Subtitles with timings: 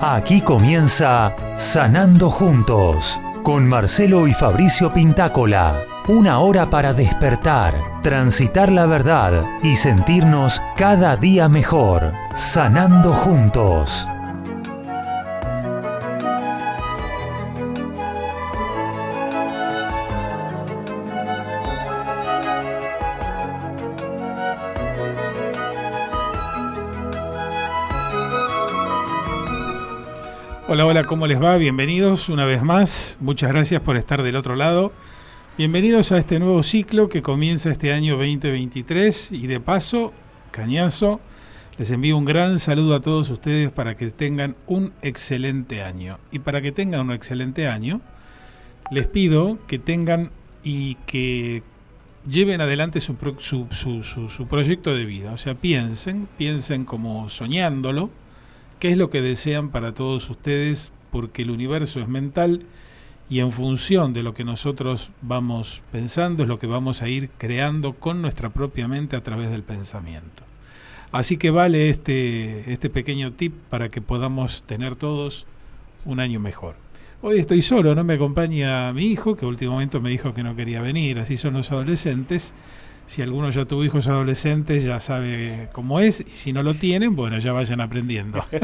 [0.00, 5.82] Aquí comienza Sanando Juntos con Marcelo y Fabricio Pintácola.
[6.06, 12.12] Una hora para despertar, transitar la verdad y sentirnos cada día mejor.
[12.32, 14.08] Sanando Juntos.
[30.78, 31.56] Hola, hola, ¿cómo les va?
[31.56, 33.18] Bienvenidos una vez más.
[33.18, 34.92] Muchas gracias por estar del otro lado.
[35.56, 40.12] Bienvenidos a este nuevo ciclo que comienza este año 2023 y de paso,
[40.52, 41.20] cañazo,
[41.78, 46.20] les envío un gran saludo a todos ustedes para que tengan un excelente año.
[46.30, 48.00] Y para que tengan un excelente año,
[48.92, 50.30] les pido que tengan
[50.62, 51.64] y que
[52.30, 55.32] lleven adelante su, su, su, su proyecto de vida.
[55.32, 58.10] O sea, piensen, piensen como soñándolo
[58.78, 62.66] qué es lo que desean para todos ustedes, porque el universo es mental
[63.30, 67.30] y en función de lo que nosotros vamos pensando es lo que vamos a ir
[67.36, 70.44] creando con nuestra propia mente a través del pensamiento.
[71.12, 75.46] Así que vale este, este pequeño tip para que podamos tener todos
[76.04, 76.74] un año mejor.
[77.20, 80.80] Hoy estoy solo, no me acompaña mi hijo, que últimamente me dijo que no quería
[80.80, 82.52] venir, así son los adolescentes.
[83.08, 86.20] Si alguno ya tuvo hijos adolescentes, ya sabe cómo es.
[86.20, 88.44] Y si no lo tienen, bueno, ya vayan aprendiendo.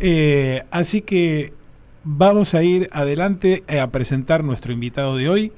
[0.00, 1.52] Eh, así que
[2.04, 5.52] vamos a ir adelante eh, a presentar nuestro invitado de hoy.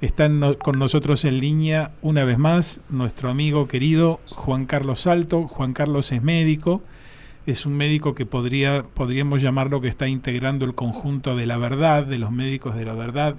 [0.00, 5.48] Están con nosotros en línea una vez más nuestro amigo querido Juan Carlos Salto.
[5.48, 6.82] Juan Carlos es médico,
[7.44, 12.06] es un médico que podría, podríamos llamarlo que está integrando el conjunto de la verdad,
[12.06, 13.34] de los médicos de la verdad,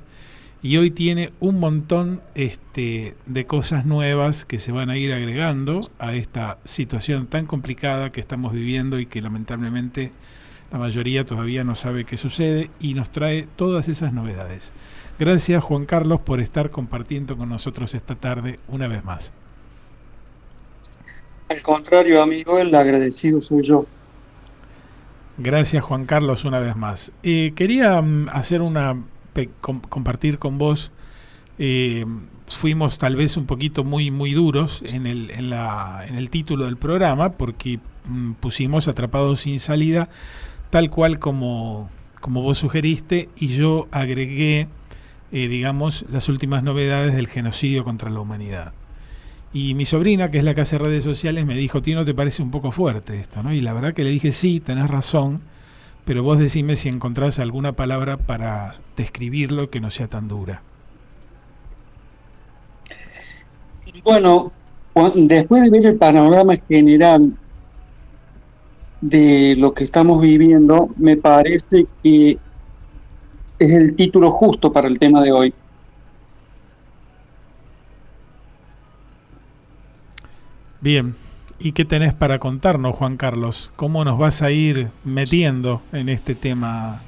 [0.64, 5.81] y hoy tiene un montón este, de cosas nuevas que se van a ir agregando
[6.00, 10.14] a esta situación tan complicada que estamos viviendo y que lamentablemente
[10.72, 14.72] la mayoría todavía no sabe qué sucede y nos trae todas esas novedades.
[15.19, 19.34] Gracias Juan Carlos por estar compartiendo con nosotros esta tarde una vez más.
[21.50, 23.85] Al contrario, amigo, el agradecido soy yo.
[25.38, 27.12] Gracias Juan Carlos una vez más.
[27.22, 28.96] Eh, quería mm, hacer una
[29.62, 30.92] compartir con vos.
[31.60, 32.06] Eh,
[32.48, 36.66] fuimos tal vez un poquito muy, muy duros en el, en la, en el título
[36.66, 40.10] del programa porque mm, pusimos Atrapados sin salida
[40.70, 41.90] tal cual como,
[42.20, 44.68] como vos sugeriste y yo agregué,
[45.32, 48.74] eh, digamos, las últimas novedades del genocidio contra la humanidad.
[49.54, 52.42] Y mi sobrina, que es la que hace redes sociales, me dijo, ¿no te parece
[52.42, 53.44] un poco fuerte esto?
[53.44, 53.54] ¿no?
[53.54, 55.42] Y la verdad que le dije, sí, tenés razón
[56.06, 60.62] pero vos decime si encontrás alguna palabra para describirlo que no sea tan dura.
[64.04, 64.52] Bueno,
[65.16, 67.34] después de ver el panorama general
[69.02, 72.38] de lo que estamos viviendo, me parece que
[73.59, 75.53] es el título justo para el tema de hoy.
[80.82, 81.16] Bien,
[81.64, 83.72] ¿Y qué tenés para contarnos, Juan Carlos?
[83.78, 87.02] ¿Cómo nos vas a ir metiendo en este tema?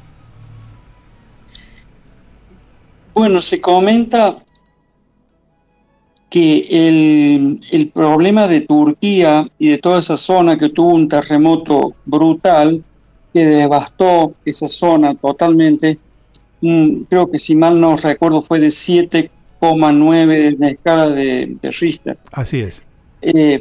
[3.16, 4.38] Bueno, se comenta
[6.30, 11.96] que el, el, problema de Turquía y de toda esa zona que tuvo un terremoto
[12.06, 12.84] brutal
[13.34, 15.98] que devastó esa zona totalmente,
[16.62, 21.72] mm, creo que si mal no recuerdo fue de 7,9 en la escala de, de,
[21.72, 22.18] Richter.
[22.32, 22.84] Así es.
[23.22, 23.60] Eh,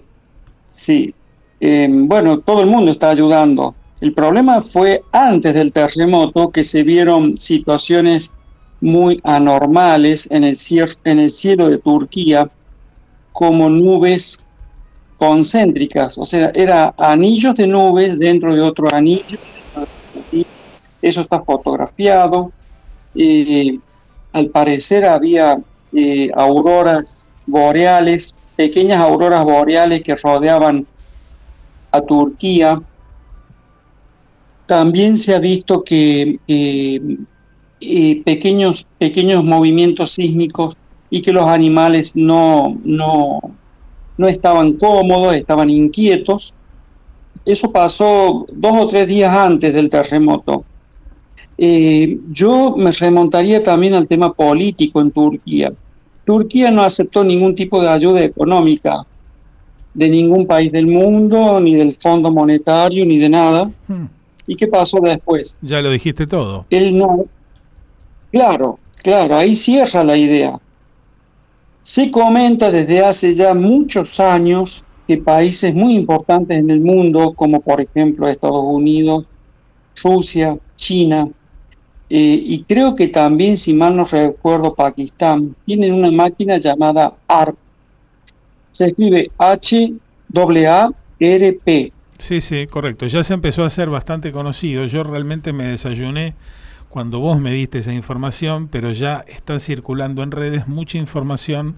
[0.74, 1.14] Sí,
[1.60, 3.76] em, bueno, todo el mundo está ayudando.
[4.00, 8.32] El problema fue antes del terremoto que se vieron situaciones
[8.84, 12.50] muy anormales en el, cielo de Turquía,
[13.32, 14.38] como nubes
[15.16, 19.38] concéntricas, o sea, era anillos de nubes dentro de otro anillo.
[21.00, 22.52] Eso está fotografiado.
[23.14, 23.78] Eh,
[24.32, 25.58] al parecer había
[25.92, 30.86] eh, auroras boreales pequeñas auroras boreales que rodeaban
[31.90, 32.82] a Turquía.
[34.66, 36.38] También se ha visto que
[37.86, 40.76] eh, pequeños, pequeños movimientos sísmicos
[41.10, 43.40] y que los animales no, no,
[44.16, 46.54] no estaban cómodos, estaban inquietos.
[47.44, 50.64] Eso pasó dos o tres días antes del terremoto.
[51.56, 55.72] Eh, yo me remontaría también al tema político en Turquía.
[56.24, 59.06] Turquía no aceptó ningún tipo de ayuda económica
[59.94, 63.70] de ningún país del mundo, ni del Fondo Monetario, ni de nada.
[63.86, 64.06] Hmm.
[64.46, 65.56] ¿Y qué pasó después?
[65.62, 66.66] Ya lo dijiste todo.
[66.68, 67.24] Él no.
[68.34, 70.58] Claro, claro, ahí cierra la idea.
[71.82, 77.60] Se comenta desde hace ya muchos años que países muy importantes en el mundo, como
[77.60, 79.24] por ejemplo Estados Unidos,
[80.02, 81.28] Rusia, China,
[82.10, 87.56] eh, y creo que también, si mal no recuerdo, Pakistán, tienen una máquina llamada ARP.
[88.72, 89.92] Se escribe H-A-R-P.
[92.18, 93.06] Sí, sí, correcto.
[93.06, 94.86] Ya se empezó a hacer bastante conocido.
[94.86, 96.34] Yo realmente me desayuné
[96.94, 101.74] cuando vos me diste esa información, pero ya está circulando en redes mucha información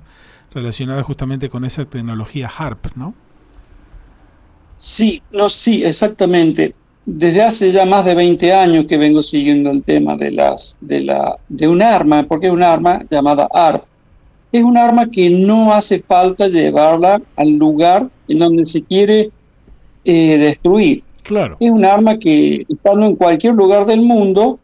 [0.52, 3.14] relacionada justamente con esa tecnología HARP, ¿no?
[4.76, 6.74] Sí, no, sí, exactamente.
[7.06, 11.00] Desde hace ya más de 20 años que vengo siguiendo el tema de las de
[11.00, 13.84] la de un arma, porque es un arma llamada ARP.
[14.52, 19.30] Es un arma que no hace falta llevarla al lugar en donde se quiere
[20.04, 21.02] eh, destruir.
[21.22, 21.56] Claro.
[21.58, 24.60] Es un arma que, estando en cualquier lugar del mundo,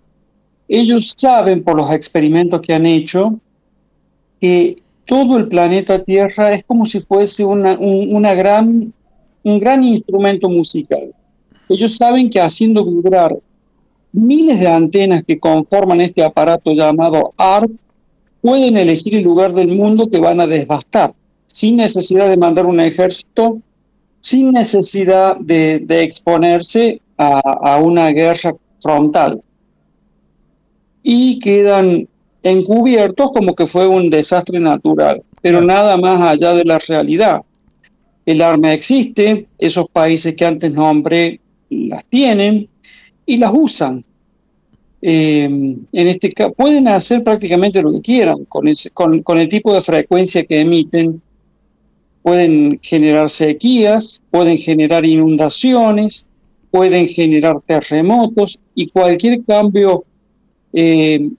[0.69, 3.39] ellos saben por los experimentos que han hecho
[4.41, 11.13] que todo el planeta Tierra es como si fuese una, un gran instrumento musical.
[11.69, 13.37] Ellos saben que haciendo vibrar
[14.13, 17.71] miles de antenas que conforman este aparato llamado ARP,
[18.41, 21.15] pueden elegir el lugar del mundo que van a devastar,
[21.47, 23.59] sin necesidad de mandar un ejército,
[24.21, 29.41] sin necesidad de, exponerse a, una guerra frontal.
[31.03, 32.09] Y quedan
[32.43, 37.43] encubiertos como que fue un desastre natural, pero nada más allá de la realidad.
[38.25, 41.41] El arma existe, esos países que antes nombré
[41.71, 42.69] las tienen
[43.27, 44.05] y las usan.
[45.05, 48.65] Eh, en este pueden hacer prácticamente lo que quieran con,
[49.23, 51.21] con el tipo de frecuencia que emiten
[52.23, 56.25] pueden generar sequías, pueden generar inundaciones,
[56.71, 60.05] pueden generar terremotos y cualquier cambio
[60.73, 61.31] eh,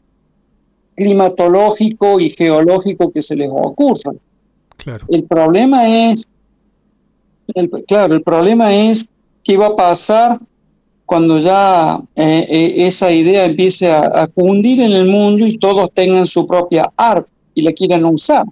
[0.95, 4.13] climatológico y geológico que se les ocurra.
[4.77, 5.05] Claro.
[5.09, 6.27] El problema es,
[7.87, 9.07] claro, el problema es
[9.43, 10.39] qué va a pasar
[11.05, 15.91] cuando ya eh, eh, esa idea empiece a, a, cundir en el mundo y todos
[15.93, 18.45] tengan su propia ARP y la quieran usar.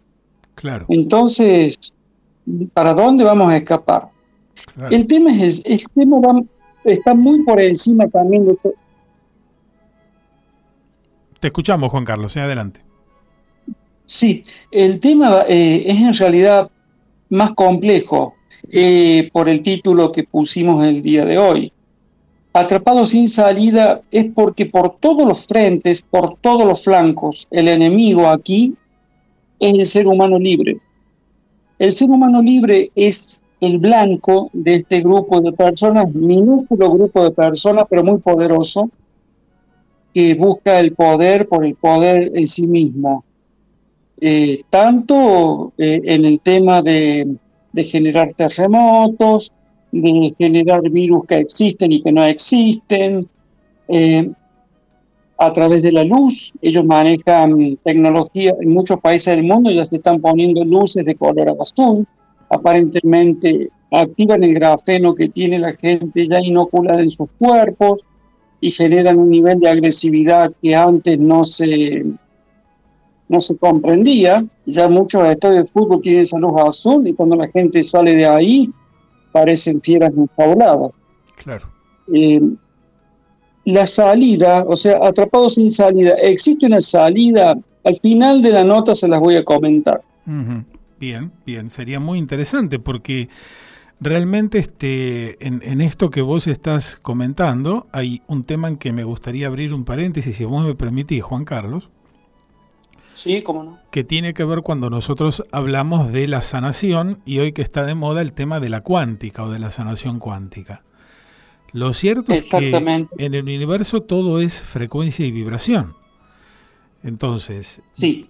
[0.56, 0.86] Claro.
[0.90, 1.78] Entonces,
[2.74, 4.10] ¿para dónde vamos a escapar?
[4.90, 6.42] El tema es, el tema
[6.84, 8.58] está muy por encima también de.
[11.42, 12.82] Te escuchamos, Juan Carlos, adelante.
[14.06, 16.70] Sí, el tema eh, es en realidad
[17.30, 18.36] más complejo
[18.70, 21.74] eh, por el título que pusimos el día de hoy.
[22.54, 28.28] Atrapado sin salida es porque por todos los frentes, por todos los flancos, el enemigo
[28.28, 28.76] aquí
[29.60, 30.78] es el ser humano libre.
[31.80, 37.32] El ser humano libre es el blanco de este grupo de personas, minúsculo grupo de
[37.32, 38.92] personas, pero muy poderoso,
[40.14, 43.24] que busca el poder por el poder en sí mismo.
[44.20, 47.38] Eh, tanto eh, en el tema de,
[47.76, 49.52] generar terremotos,
[49.92, 53.28] de generar virus que existen y que no existen,
[53.88, 54.32] eh,
[55.42, 56.54] a través de la luz.
[56.62, 61.58] Ellos manejan tecnología en muchos países del mundo, ya se están poniendo luces de color
[61.60, 62.06] azul.
[62.50, 68.06] Aparentemente activan el grafeno que tiene la gente ya inoculada en sus cuerpos
[68.62, 72.06] y generan un nivel de agresividad que antes no se,
[73.28, 74.46] no se comprendía.
[74.68, 78.28] Ya muchos estadios de fútbol tienen esa luz azul y cuando la gente sale de
[78.28, 78.70] ahí
[79.32, 80.92] parecen fieras enfabuladas.
[81.44, 81.68] Claro.
[82.14, 82.40] Eh,
[83.66, 88.94] la salida, o sea, atrapado sin salida, existe una salida, al final de la nota
[88.94, 90.02] se las voy a comentar.
[91.00, 93.28] Bien, bien, sería muy interesante porque
[94.02, 99.48] realmente este, en, esto que vos estás comentando hay un tema en que me gustaría
[99.48, 101.90] abrir un paréntesis, si vos me permitís, Juan Carlos.
[103.14, 103.80] Sí, cómo no.
[103.92, 107.94] Que tiene que ver cuando nosotros hablamos de la sanación y hoy que está de
[107.94, 110.84] moda el tema de la cuántica o de la sanación cuántica.
[111.74, 115.94] Lo cierto es que en el universo todo es frecuencia y vibración.
[117.04, 117.82] Entonces,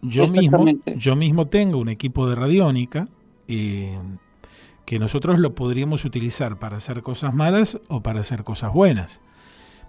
[0.02, 3.08] yo, mismo, yo mismo tengo un equipo de radiónica
[3.48, 3.98] eh,
[4.86, 9.22] que nosotros lo podríamos utilizar para hacer cosas malas o para hacer cosas buenas.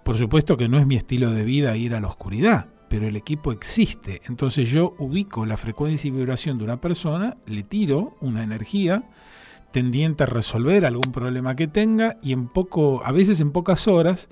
[0.03, 3.15] Por supuesto que no es mi estilo de vida ir a la oscuridad, pero el
[3.15, 4.21] equipo existe.
[4.27, 9.03] Entonces yo ubico la frecuencia y vibración de una persona, le tiro una energía,
[9.71, 14.29] tendiente a resolver algún problema que tenga y en poco, a veces en pocas horas,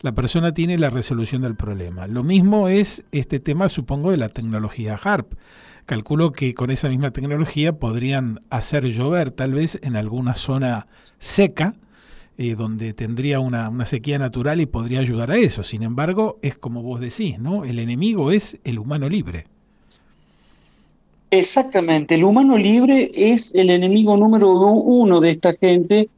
[0.00, 2.06] la persona tiene la resolución del problema.
[2.06, 5.34] Lo mismo es este tema, supongo, de la tecnología HARP.
[5.88, 10.86] Calculo que con esa misma tecnología podrían hacer llover tal vez en alguna zona
[11.18, 11.76] seca,
[12.36, 15.62] eh, donde tendría una, una, sequía natural y podría ayudar a eso.
[15.62, 17.64] Sin embargo, es como vos decís, ¿no?
[17.64, 19.46] El enemigo es el humano libre.
[21.30, 26.10] Exactamente, el humano libre es el enemigo número uno de esta gente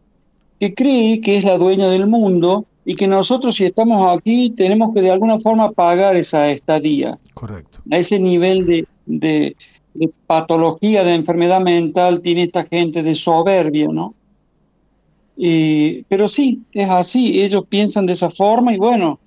[0.59, 4.93] que cree que es la dueña del mundo y que nosotros si estamos aquí tenemos
[4.93, 7.21] que de alguna forma pagar esa estadía.
[7.35, 7.79] Correcto.
[7.93, 8.85] A ese nivel de,
[9.19, 9.57] de,
[10.27, 14.15] patología, de enfermedad mental tiene esta gente de soberbia, ¿no?
[16.09, 19.19] pero sí, es así, ellos piensan de esa forma y bueno,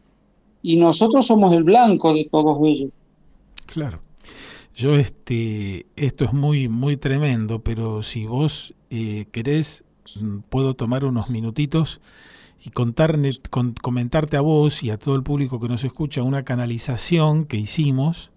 [0.61, 2.91] y nosotros somos el blanco de todos ellos.
[3.65, 3.99] Claro.
[4.75, 9.83] Yo este, esto es muy, muy tremendo, pero si vos eh, querés,
[10.19, 12.01] mm, puedo tomar unos minutitos
[12.63, 17.57] y comentarte a vos y a todo el público que nos escucha una canalización que
[17.57, 18.31] hicimos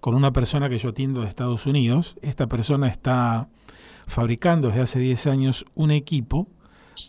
[0.00, 2.16] con una persona que yo atiendo de Estados Unidos.
[2.22, 3.48] Esta persona está
[4.06, 6.48] fabricando desde hace 10 años un equipo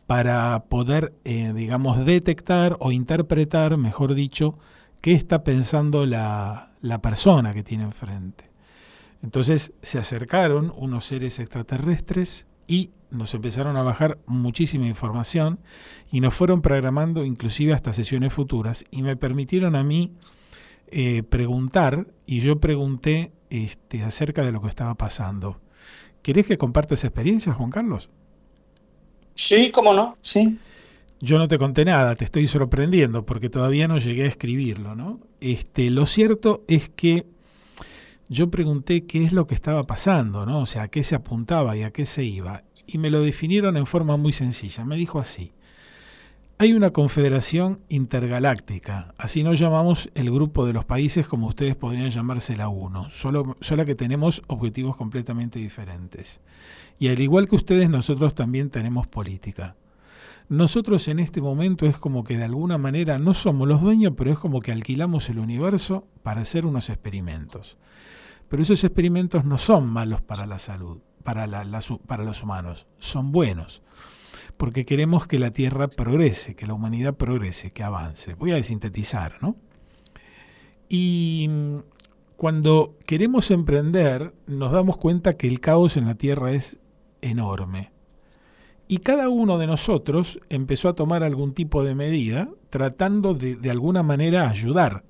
[0.05, 4.57] para poder, eh, digamos, detectar o interpretar, mejor dicho,
[5.01, 8.49] qué está pensando la, la persona que tiene enfrente.
[9.23, 15.59] Entonces se acercaron unos seres extraterrestres y nos empezaron a bajar muchísima información
[16.11, 20.13] y nos fueron programando inclusive hasta sesiones futuras y me permitieron a mí
[20.89, 25.59] eh, preguntar y yo pregunté este, acerca de lo que estaba pasando.
[26.21, 28.09] ¿Querés que compartas experiencias, Juan Carlos?
[29.33, 30.57] Sí, cómo no, sí.
[31.19, 35.19] Yo no te conté nada, te estoy sorprendiendo porque todavía no llegué a escribirlo, ¿no?
[35.41, 37.25] Este, lo cierto es que
[38.29, 40.59] yo pregunté qué es lo que estaba pasando, ¿no?
[40.59, 42.63] O sea, a qué se apuntaba y a qué se iba.
[42.85, 44.83] Y me lo definieron en forma muy sencilla.
[44.83, 45.53] Me dijo así.
[46.59, 52.09] Hay una confederación intergaláctica, así nos llamamos el grupo de los países como ustedes podrían
[52.09, 56.39] llamarse la UNO, solo, solo que tenemos objetivos completamente diferentes.
[56.97, 59.75] Y al igual que ustedes, nosotros también tenemos política.
[60.49, 64.31] Nosotros en este momento es como que de alguna manera no somos los dueños, pero
[64.31, 67.77] es como que alquilamos el universo para hacer unos experimentos.
[68.49, 71.45] Pero esos experimentos no son malos para la salud, para,
[72.07, 73.83] para los humanos, son buenos,
[74.57, 78.33] porque queremos que la Tierra progrese, que la humanidad progrese, que avance.
[78.33, 79.55] Voy a sintetizar, ¿no?
[80.89, 81.77] Y mm,
[82.35, 86.79] cuando queremos emprender, nos damos cuenta que el caos en la Tierra es
[87.21, 87.91] enorme.
[88.87, 93.69] Y cada uno de nosotros empezó a tomar algún tipo de medida tratando de, de
[93.69, 95.03] alguna manera ayudar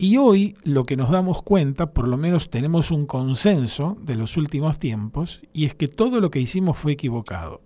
[0.00, 4.36] y hoy lo que nos damos cuenta, por lo menos tenemos un consenso de los
[4.36, 7.60] últimos tiempos, y es que todo lo que hicimos fue equivocado.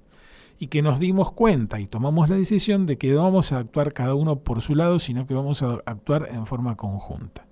[0.62, 3.92] Y que nos dimos cuenta y tomamos la decisión de que no vamos a actuar
[3.92, 7.48] cada uno por su lado, sino que vamos a actuar en forma conjunta.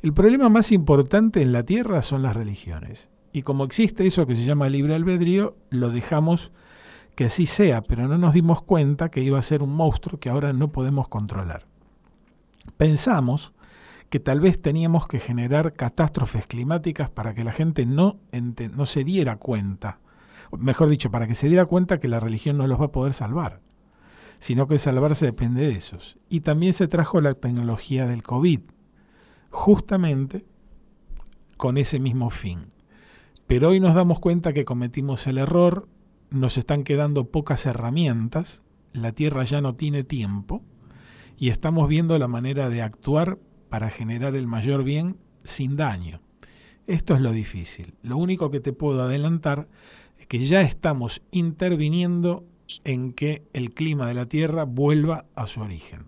[0.00, 3.10] El problema más importante en la Tierra son las religiones.
[3.34, 6.50] Y como existe eso que se llama libre albedrío, lo dejamos
[7.14, 10.30] que así sea, pero no nos dimos cuenta que iba a ser un monstruo que
[10.30, 11.66] ahora no podemos controlar.
[12.78, 13.52] Pensamos
[14.08, 18.16] que tal vez teníamos que generar catástrofes climáticas para que la gente no,
[18.74, 19.98] no se diera cuenta,
[20.56, 23.14] mejor dicho, para que se diera cuenta que la religión no los va a poder
[23.14, 23.60] salvar,
[24.38, 26.18] sino que salvarse depende de esos.
[26.28, 28.60] Y también se trajo la tecnología del COVID,
[29.50, 30.46] justamente
[31.56, 32.66] con ese mismo fin.
[33.46, 35.88] Pero hoy nos damos cuenta que cometimos el error,
[36.30, 38.62] nos están quedando pocas herramientas,
[38.92, 40.62] la Tierra ya no tiene tiempo
[41.36, 43.38] y estamos viendo la manera de actuar
[43.68, 46.20] para generar el mayor bien sin daño.
[46.86, 47.94] Esto es lo difícil.
[48.02, 49.68] Lo único que te puedo adelantar
[50.28, 52.44] que ya estamos interviniendo
[52.84, 56.06] en que el clima de la Tierra vuelva a su origen.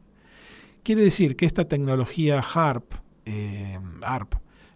[0.83, 2.93] Quiere decir que esta tecnología HARP,
[3.25, 4.35] eh, ARP,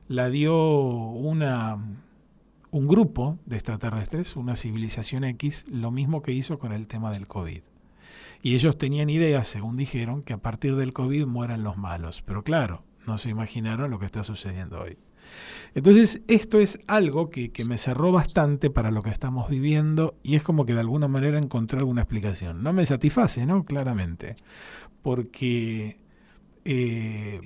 [0.09, 1.79] la dio una,
[2.71, 7.27] un grupo de extraterrestres, una civilización X, lo mismo que hizo con el tema del
[7.27, 7.63] COVID.
[8.43, 12.23] Y ellos tenían ideas, según dijeron, que a partir del COVID mueran los malos.
[12.23, 14.99] Pero claro, no se imaginaron lo que está sucediendo hoy.
[15.75, 20.43] Entonces, esto es algo que, me cerró bastante para lo que estamos viviendo y es
[20.43, 22.63] como que de alguna manera encontré alguna explicación.
[22.63, 23.65] No me satisface, ¿no?
[23.65, 24.35] Claramente.
[25.03, 25.99] Porque
[26.65, 27.41] eh,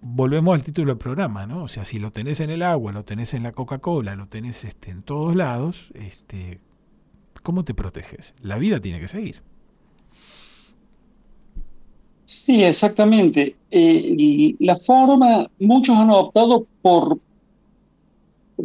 [0.00, 1.64] volvemos al título del programa, ¿no?
[1.64, 4.64] O sea, si lo tenés en el agua, lo tenés en la Coca-Cola, lo tenés
[4.64, 6.60] este, en todos lados, este,
[7.42, 8.34] ¿cómo te proteges?
[8.40, 9.42] La vida tiene que seguir.
[12.28, 13.56] Sí, exactamente.
[13.70, 17.18] Eh, la forma, muchos han optado por,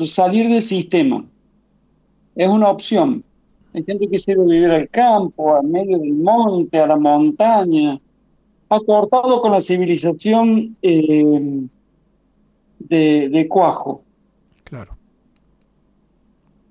[0.06, 1.24] salir del sistema.
[2.36, 3.24] Es una opción.
[3.74, 8.02] Hay gente que quiere vivir al campo, al medio del monte, a la montaña.
[8.68, 11.66] Ha cortado con la civilización eh,
[12.80, 14.04] de, de Cuajo.
[14.66, 14.98] Claro.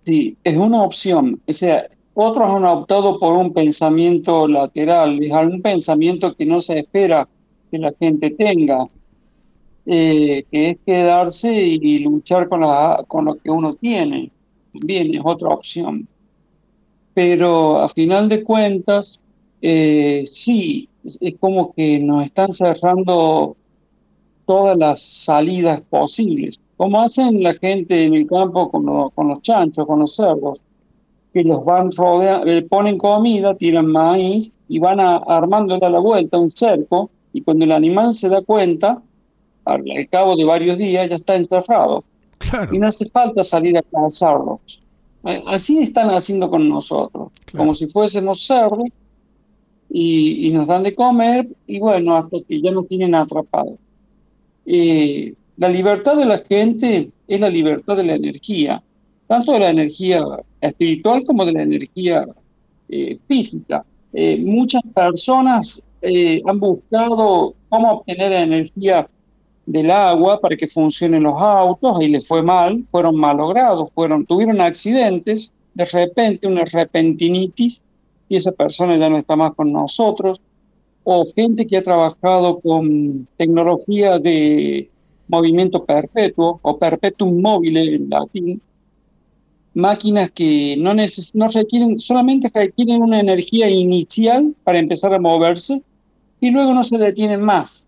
[0.04, 1.40] Sí, es una opción.
[1.46, 6.80] O sea, otros han optado por un pensamiento lateral, es un pensamiento que no se
[6.80, 7.28] espera
[7.70, 8.86] que la gente tenga.
[9.86, 14.32] eh, que es quedarse y luchar con, la, con lo que uno tiene.
[14.72, 16.08] Bien, es otra opción.
[17.14, 19.20] Pero a final de cuentas,
[19.60, 23.56] eh, sí, es como que nos están cerrando
[24.46, 29.86] todas las salidas posibles, como hacen la gente en el campo con, con los chanchos,
[29.86, 30.60] con los cerdos,
[31.32, 35.98] que los van rodeando, le ponen comida, tiran maíz y van a, armándole a la
[35.98, 39.02] vuelta un cerco, y cuando el animal se da cuenta,
[39.64, 42.04] al, cabo de varios días ya está encerrado.
[42.70, 44.82] Y no hace falta salir a cazarlos.
[45.24, 48.88] Eh, así están haciendo con nosotros, como si fuésemos cerdos
[49.88, 53.78] y, nos dan de comer y bueno, hasta que ya nos tienen atrapados.
[54.66, 58.82] Eh, la libertad de la gente es la libertad de la energía,
[59.28, 60.24] tanto de la energía
[60.62, 62.26] espiritual como de la energía
[62.88, 63.84] eh, física.
[64.12, 65.84] Eh, muchas personas
[66.44, 69.08] han buscado cómo obtener energía
[69.66, 74.60] del agua para que funcionen los autos y les fue mal, fueron malogrados, fueron, tuvieron
[74.60, 77.80] accidentes, de repente una repentinitis
[78.28, 80.40] y esa persona ya no está más con nosotros,
[81.04, 84.88] o gente que ha trabajado con tecnología de
[85.28, 88.62] movimiento perpetuo o perpetuum mobile en latín,
[89.74, 95.82] máquinas que no, no requieren, solamente requieren una energía inicial para empezar a moverse
[96.40, 97.86] y luego no se detienen más.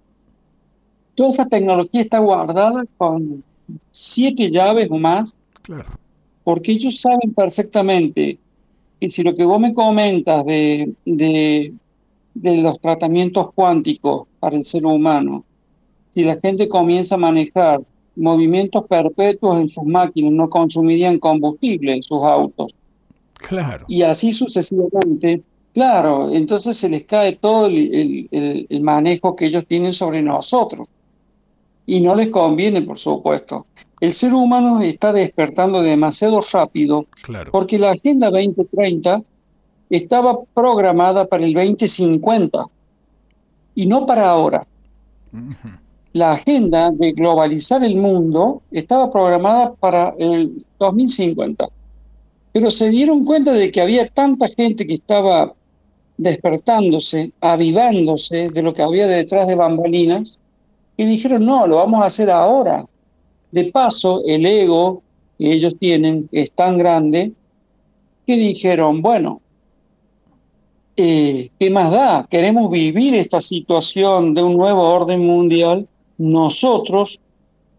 [1.15, 3.45] Toda esa tecnología está guardada con
[3.91, 5.35] siete llaves o más,
[6.43, 8.39] porque ellos saben perfectamente
[9.01, 11.73] y si lo que vos me comentas de, de,
[12.35, 15.45] los tratamientos cuánticos para el ser humano,
[16.15, 17.83] si la gente comienza a manejar
[18.17, 22.75] movimientos perpetuos en sus máquinas, no consumirían combustible en sus autos.
[23.35, 23.85] Claro.
[23.89, 25.43] Y así sucesivamente.
[25.73, 30.87] Claro, entonces se les cae todo el, el manejo que ellos tienen sobre nosotros.
[31.85, 33.67] Y no les conviene, por supuesto
[34.05, 37.07] el ser humano está despertando demasiado rápido
[37.51, 39.23] porque la Agenda 2030
[39.89, 42.67] estaba programada para el 2050
[43.75, 44.67] y no para ahora.
[46.15, 51.69] La agenda de globalizar el mundo estaba programada para el 2050,
[52.53, 55.53] pero se dieron cuenta de que había tanta gente que estaba
[56.17, 60.39] despertándose, avivándose de lo que había detrás de bambalinas,
[60.97, 62.87] y dijeron, no, lo vamos a hacer ahora,
[63.51, 65.03] de paso, el ego
[65.37, 67.33] que ellos tienen es tan grande
[68.25, 69.41] que dijeron, bueno,
[70.97, 72.29] eh, ¿qué más da?
[72.31, 77.21] Queremos vivir esta situación de un nuevo orden mundial nosotros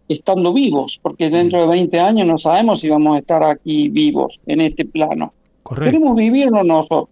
[0.08, 4.39] estando vivos, porque dentro de 20 años no sabemos si vamos a estar aquí vivos
[4.45, 5.34] en este plano.
[5.67, 7.10] Queremos vivirlo nosotros.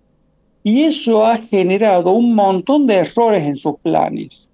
[0.63, 4.49] Y eso ha generado un montón de errores en sus planes.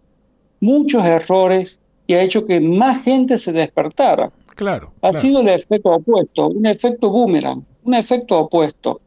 [0.60, 1.78] Muchos errores
[2.08, 4.32] y ha hecho que más gente se despertara.
[4.56, 4.92] Claro.
[5.02, 9.00] Ha sido el efecto opuesto, un efecto boomerang, un efecto opuesto.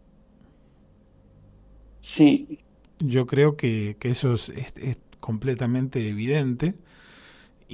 [1.99, 2.61] Sí.
[3.01, 4.53] Yo creo que, eso es,
[5.19, 6.75] completamente evidente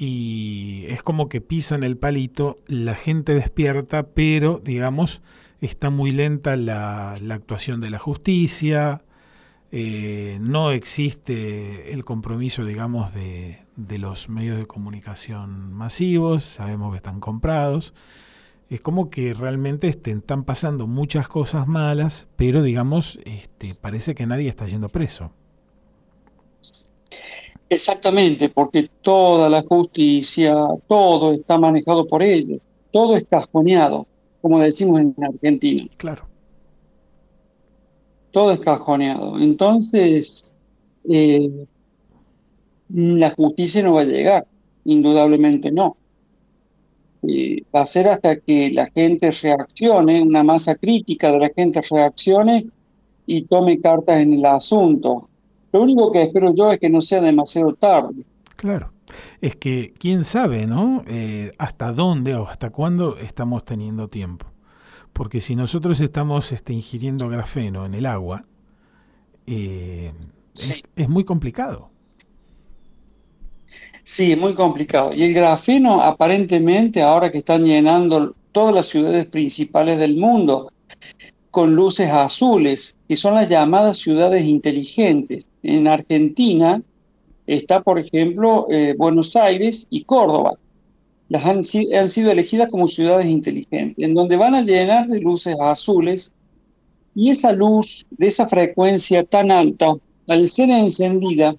[0.01, 5.21] y es como que pisan el palito, la gente despierta, pero digamos
[5.61, 9.03] está muy lenta la, actuación de la justicia,
[9.71, 17.19] eh, no existe el compromiso, digamos, de, los medios de comunicación masivos, sabemos que están
[17.19, 17.93] comprados.
[18.69, 24.47] Es como que realmente están pasando muchas cosas malas, pero digamos, este, parece que nadie
[24.47, 25.33] está yendo preso.
[27.69, 30.55] Exactamente, porque toda la justicia,
[30.87, 32.59] todo está manejado por ellos,
[32.91, 34.07] todo es cajoneado,
[34.41, 35.87] como decimos en Argentina.
[35.97, 36.29] Claro
[38.31, 39.39] todo es cajoneado.
[39.39, 40.55] Entonces,
[41.09, 41.49] eh,
[42.89, 44.47] la justicia no va a llegar,
[44.85, 45.97] indudablemente no.
[47.27, 51.81] Eh, va a ser hasta que la gente reaccione, una masa crítica de la gente
[51.89, 52.67] reaccione
[53.25, 55.28] y tome cartas en el asunto.
[55.71, 58.23] Lo único que espero yo es que no sea demasiado tarde.
[58.55, 58.91] Claro.
[59.41, 61.03] Es que quién sabe, ¿no?
[61.07, 64.45] Eh, hasta dónde o hasta cuándo estamos teniendo tiempo.
[65.13, 68.45] Porque si nosotros estamos este, ingiriendo grafeno en el agua,
[69.47, 70.11] eh,
[70.95, 71.89] es, muy complicado.
[74.03, 75.13] Sí, es muy complicado.
[75.13, 80.71] Y el grafeno, aparentemente, ahora que están llenando todas las ciudades principales del mundo
[81.51, 85.45] con luces azules, que son las llamadas ciudades inteligentes.
[85.63, 86.81] En Argentina
[87.47, 90.57] está, por ejemplo, eh, Buenos Aires y Córdoba
[91.29, 96.33] las han, sido elegidas como ciudades inteligentes, en donde van a llenar de luces azules
[97.13, 99.93] y esa luz de esa frecuencia tan alta,
[100.27, 101.55] al ser encendida,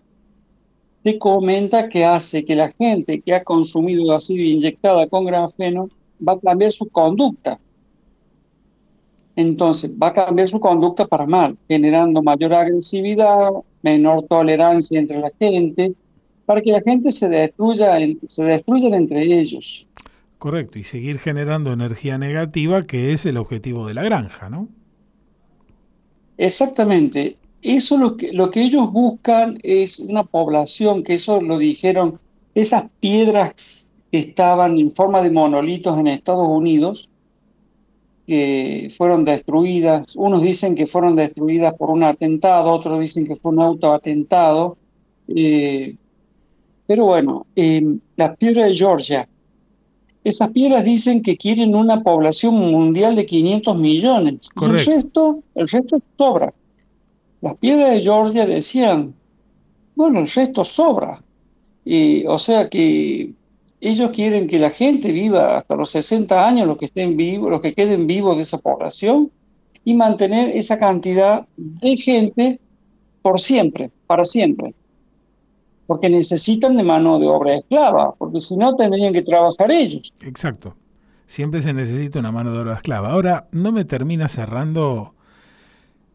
[1.04, 5.88] se comenta que hace que la gente que ha consumido ácido inyectada con grafeno
[6.26, 7.58] va a cambiar su conducta.
[9.40, 13.48] Entonces, va a cambiar su conducta para mal, generando mayor agresividad,
[13.81, 15.94] menor tolerancia entre la gente,
[16.44, 17.98] para que la gente se destruya,
[18.29, 19.87] se destruyan entre ellos.
[20.37, 24.68] Correcto, y seguir generando energía negativa, que es el objetivo de la granja, ¿no?
[26.37, 27.38] Exactamente.
[27.62, 32.18] Eso lo que, lo que ellos buscan es una población, que eso lo dijeron,
[32.55, 37.09] esas piedras que estaban en forma de monolitos en Estados Unidos,
[38.30, 43.50] que fueron destruidas, unos dicen que fueron destruidas por un atentado, otros dicen que fue
[43.50, 44.76] un autoatentado,
[45.26, 45.96] eh,
[46.86, 47.82] pero bueno, eh,
[48.14, 49.28] las piedras de Georgia,
[50.22, 54.48] esas piedras dicen que quieren una población mundial de 500 millones.
[54.62, 56.54] el resto, el resto sobra.
[57.40, 59.12] Las piedras de Georgia decían,
[59.96, 61.20] bueno, el resto sobra.
[62.28, 63.32] O sea que
[63.80, 67.60] ellos quieren que la gente viva hasta los 60 años, los que estén vivos, los
[67.60, 69.30] que queden vivos de esa población,
[69.84, 72.60] y mantener esa cantidad de gente
[73.22, 74.74] por siempre, para siempre.
[75.86, 80.12] Porque necesitan de mano de obra esclava, porque si no tendrían que trabajar ellos.
[80.22, 80.76] Exacto.
[81.26, 83.12] Siempre se necesita una mano de obra esclava.
[83.12, 85.14] Ahora, no me termina cerrando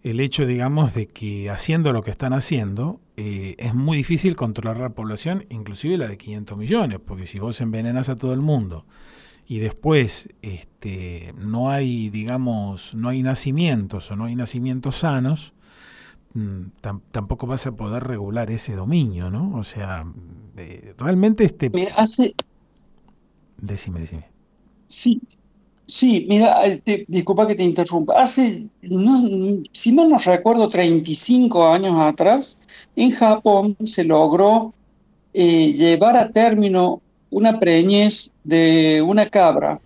[0.05, 4.79] el hecho, digamos, de que haciendo lo que están haciendo, eh, es muy difícil controlar
[4.79, 8.85] la población, inclusive la de 500 millones, porque si vos envenenas a todo el mundo
[9.47, 15.55] y después este, no hay, digamos, no hay nacimientos o no hay nacimientos sanos,
[16.35, 16.65] mm,
[17.09, 19.55] tampoco vas a poder regular ese dominio, ¿no?
[19.55, 20.05] O sea,
[20.99, 21.71] realmente este...
[21.97, 22.35] hace...
[23.57, 24.29] Decime, decime.
[24.85, 25.19] Sí,
[25.87, 28.19] Sí, mira, eh, disculpa que te interrumpa.
[28.19, 28.67] Hace,
[29.71, 32.57] si no nos recuerdo, 35 años atrás,
[32.95, 34.73] en Japón se logró
[35.33, 39.79] eh, llevar a término una preñez de una cabra.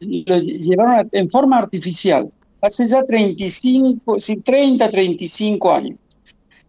[0.00, 2.30] Lo llevaron en forma artificial.
[2.62, 5.98] Hace ya 35, sí, 30, 35 años.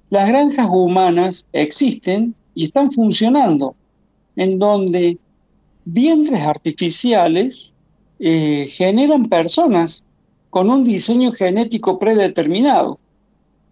[0.10, 3.76] Las granjas humanas existen y están funcionando,
[4.36, 5.17] en donde
[5.86, 7.74] vientres artificiales
[8.23, 10.03] eh, generan personas
[10.51, 12.99] con un diseño genético predeterminado.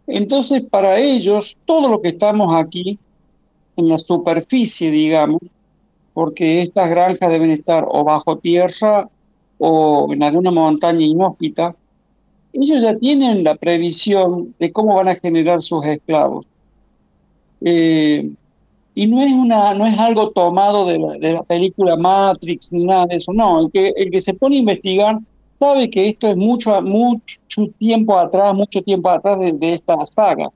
[0.08, 2.98] Entonces, para ellos, todo lo que estamos aquí,
[3.76, 5.40] en la superficie, digamos,
[6.14, 9.08] porque estas granjas deben estar o bajo tierra
[9.60, 11.76] o en alguna montaña inhóspita,
[12.52, 16.46] ellos ya tienen la previsión de cómo van a generar sus esclavos.
[17.62, 18.32] Eh,
[19.00, 22.84] y no es una no es algo tomado de la, de la, película Matrix ni
[22.84, 23.32] nada de eso.
[23.32, 25.18] No el que el que se pone a investigar
[25.58, 27.40] sabe que esto es mucho mucho
[27.78, 30.50] tiempo atrás mucho tiempo atrás de, esta saga.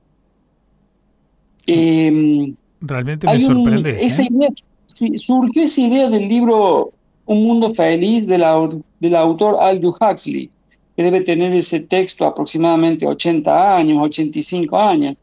[1.66, 4.04] Em, realmente me sorprende ¿eh?
[4.04, 4.50] esa idea,
[4.86, 6.92] surgió esa idea del libro
[7.24, 8.68] Un mundo feliz de la,
[9.00, 10.50] del autor Aldous Huxley
[10.94, 15.16] que debe tener ese texto aproximadamente 80 años 85 años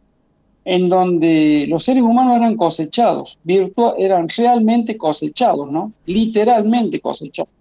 [0.63, 5.91] en donde los seres humanos eran cosechados, virtual, eran realmente cosechados, ¿no?
[6.05, 7.51] Literalmente cosechados.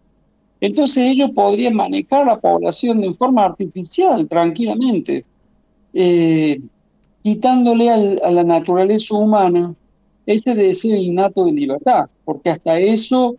[0.61, 5.25] Entonces ellos podrían manejar la población de forma artificial, tranquilamente,
[5.95, 6.61] eh,
[7.23, 9.75] quitándole a la naturaleza humana
[10.27, 13.37] ese deseo innato de libertad, porque hasta eso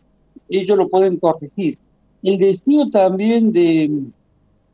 [0.50, 1.78] ellos lo pueden corregir.
[2.24, 3.92] El deseo también de,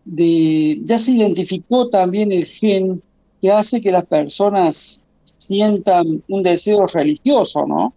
[0.05, 3.01] de ya se identificó también el gen
[3.41, 5.03] que hace que las personas
[5.37, 7.93] sientan un deseo religioso, ¿no?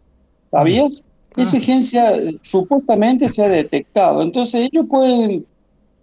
[0.51, 1.05] ¿Sabías?
[1.05, 1.43] Ah.
[1.43, 4.23] Esa agencia supuestamente se ha detectado.
[4.23, 5.47] Entonces ellos pueden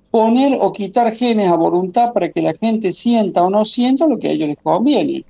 [0.09, 4.17] poner o quitar genes a voluntad para que la gente sienta o no sienta lo
[4.17, 5.25] que a ellos les conviene.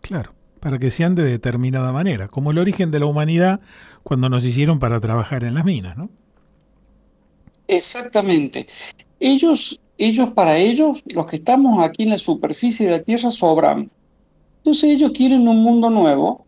[0.00, 3.60] Claro, para que sean de determinada manera, como el origen de la humanidad
[4.02, 6.10] cuando nos hicieron para trabajar en las minas, ¿no?
[7.68, 8.66] Exactamente.
[9.20, 13.90] Ellos ellos, para ellos, los que estamos aquí en la superficie de la Tierra sobran.
[14.58, 16.46] Entonces ellos quieren un mundo nuevo,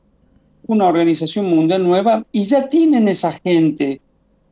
[0.68, 4.00] una organización mundial nueva, y ya tienen esa gente,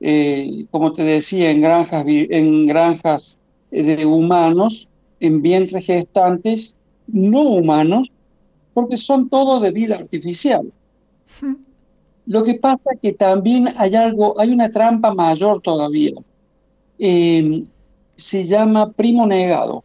[0.00, 3.38] eh, como te decía, en granjas, en granjas
[3.70, 4.88] de humanos,
[5.20, 6.74] en vientres gestantes,
[7.06, 8.10] no humanos,
[8.74, 10.72] porque son todos de vida artificial.
[12.26, 16.14] Lo que pasa es que también hay algo, hay una trampa mayor todavía.
[16.98, 17.62] Eh,
[18.18, 19.84] se llama primo negado,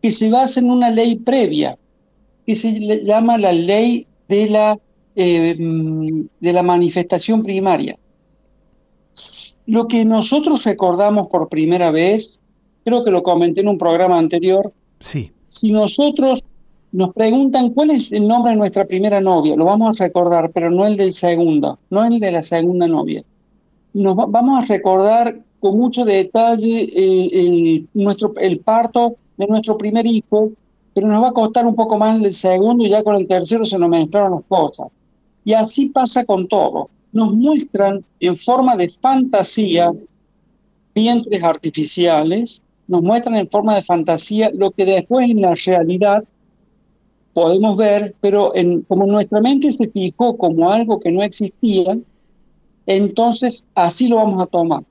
[0.00, 1.76] que se basa en una ley previa,
[2.46, 4.78] que se llama la ley de la,
[5.16, 5.56] eh,
[6.40, 7.98] de la manifestación primaria.
[9.66, 12.38] Lo que nosotros recordamos por primera vez,
[12.84, 15.32] creo que lo comenté en un programa anterior, sí.
[15.48, 16.44] si nosotros
[16.92, 19.56] nos preguntan cuál es el nombre de nuestra primera novia.
[19.56, 23.24] Lo vamos a recordar, pero no el del segundo, no el de la segunda novia.
[23.92, 30.06] Nos vamos a recordar con mucho detalle eh, el, nuestro, el parto de nuestro primer
[30.06, 30.50] hijo,
[30.94, 33.64] pero nos va a costar un poco más el segundo y ya con el tercero
[33.64, 34.88] se nos mezclaron las cosas.
[35.44, 36.90] Y así pasa con todo.
[37.12, 39.92] Nos muestran en forma de fantasía
[40.94, 46.24] vientres artificiales, nos muestran en forma de fantasía lo que después en la realidad
[47.34, 51.98] podemos ver, pero en, como nuestra mente se fijó como algo que no existía,
[52.86, 54.82] entonces así lo vamos a tomar.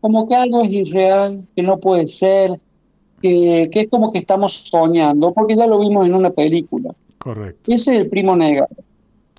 [0.00, 2.58] Como que algo es irreal, que no puede ser,
[3.20, 6.94] que, que es como que estamos soñando, porque ya lo vimos en una película.
[7.18, 7.72] Correcto.
[7.72, 8.68] Ese es el primo negado.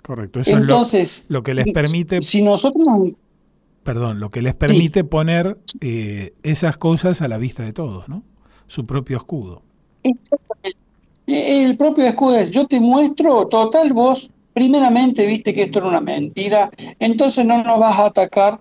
[0.04, 0.39] Correcto.
[0.41, 0.58] Eso
[0.97, 2.21] es lo, que les permite.
[2.21, 2.88] Si nosotros.
[3.84, 8.24] Perdón, lo que les permite poner eh, esas cosas a la vista de todos, ¿no?
[8.67, 9.63] Su propio escudo.
[10.04, 10.78] Exactamente.
[11.26, 16.02] El propio escudo es: yo te muestro, total, vos primeramente viste que esto era una
[16.02, 16.69] mentira,
[17.00, 18.60] entonces no nos vas a atacar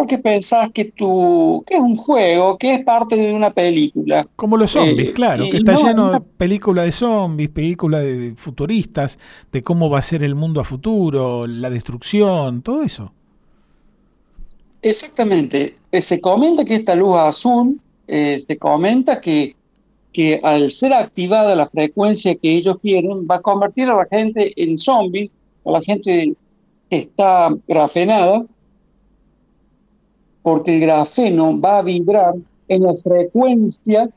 [0.00, 4.26] porque pensás que, que es un juego, que es parte de una película.
[4.34, 9.18] Como los zombies, eh, claro, que está lleno de películas de zombies, películas de futuristas,
[9.52, 13.12] de cómo va a ser el mundo a futuro, la destrucción, todo eso.
[14.80, 15.76] Exactamente.
[15.92, 19.54] Eh, se comenta que esta luz azul, eh, se comenta que,
[20.14, 24.54] que al ser activada la frecuencia que ellos quieren, va a convertir a la gente
[24.56, 25.30] en zombies,
[25.66, 26.32] a la gente
[26.88, 28.46] que está grafenada,
[30.42, 32.34] porque el grafeno va a vibrar
[32.68, 34.10] en la frecuencia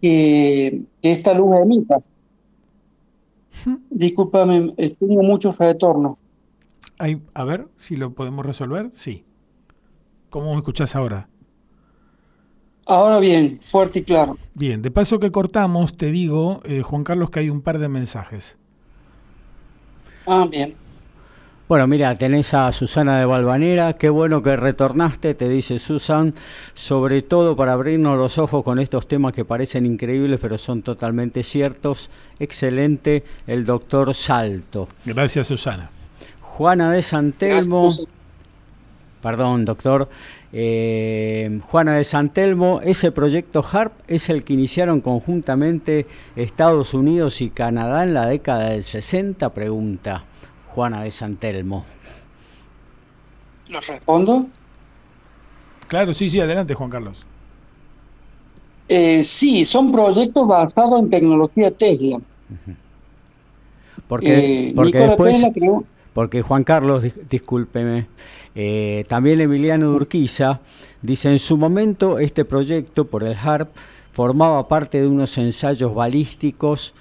[0.00, 2.02] que, esta luz emita.
[3.90, 6.16] Discúlpame, tengo muchos retornos.
[7.34, 8.90] a ver si lo podemos resolver.
[8.94, 9.24] Sí.
[10.30, 11.28] ¿Cómo me escuchás ahora?
[12.86, 14.36] Ahora bien, fuerte y claro.
[14.54, 17.88] Bien, de paso que cortamos, te digo, eh, Juan Carlos, que hay un par de
[17.88, 18.56] mensajes.
[20.26, 20.74] Ah, bien.
[21.72, 26.34] Bueno, mira, tenés a Susana de Valvanera, qué bueno que retornaste, te dice Susan,
[26.74, 31.42] sobre todo para abrirnos los ojos con estos temas que parecen increíbles, pero son totalmente
[31.42, 32.10] ciertos.
[32.38, 34.86] Excelente, el doctor Salto.
[35.06, 35.88] Gracias, Susana.
[36.42, 37.90] Juana de Santelmo.
[39.22, 40.10] Perdón, doctor.
[40.52, 46.06] Eh, Juana de Santelmo, ese proyecto HARP es el que iniciaron conjuntamente
[46.36, 50.26] Estados Unidos y Canadá en la década del 60, pregunta.
[50.74, 51.84] Juana de Santelmo.
[53.68, 54.46] ¿Lo respondo?
[55.88, 57.24] Claro, sí, sí, adelante Juan Carlos.
[58.88, 62.18] Eh, sí, son proyectos basados en tecnología Tesla.
[64.08, 65.46] Porque, eh, porque después,
[66.12, 68.06] porque Juan Carlos, discúlpeme,
[68.54, 70.60] eh, también Emiliano Urquiza
[71.00, 73.70] dice, en su momento este proyecto por el HARP
[74.10, 76.94] formaba parte de unos ensayos balísticos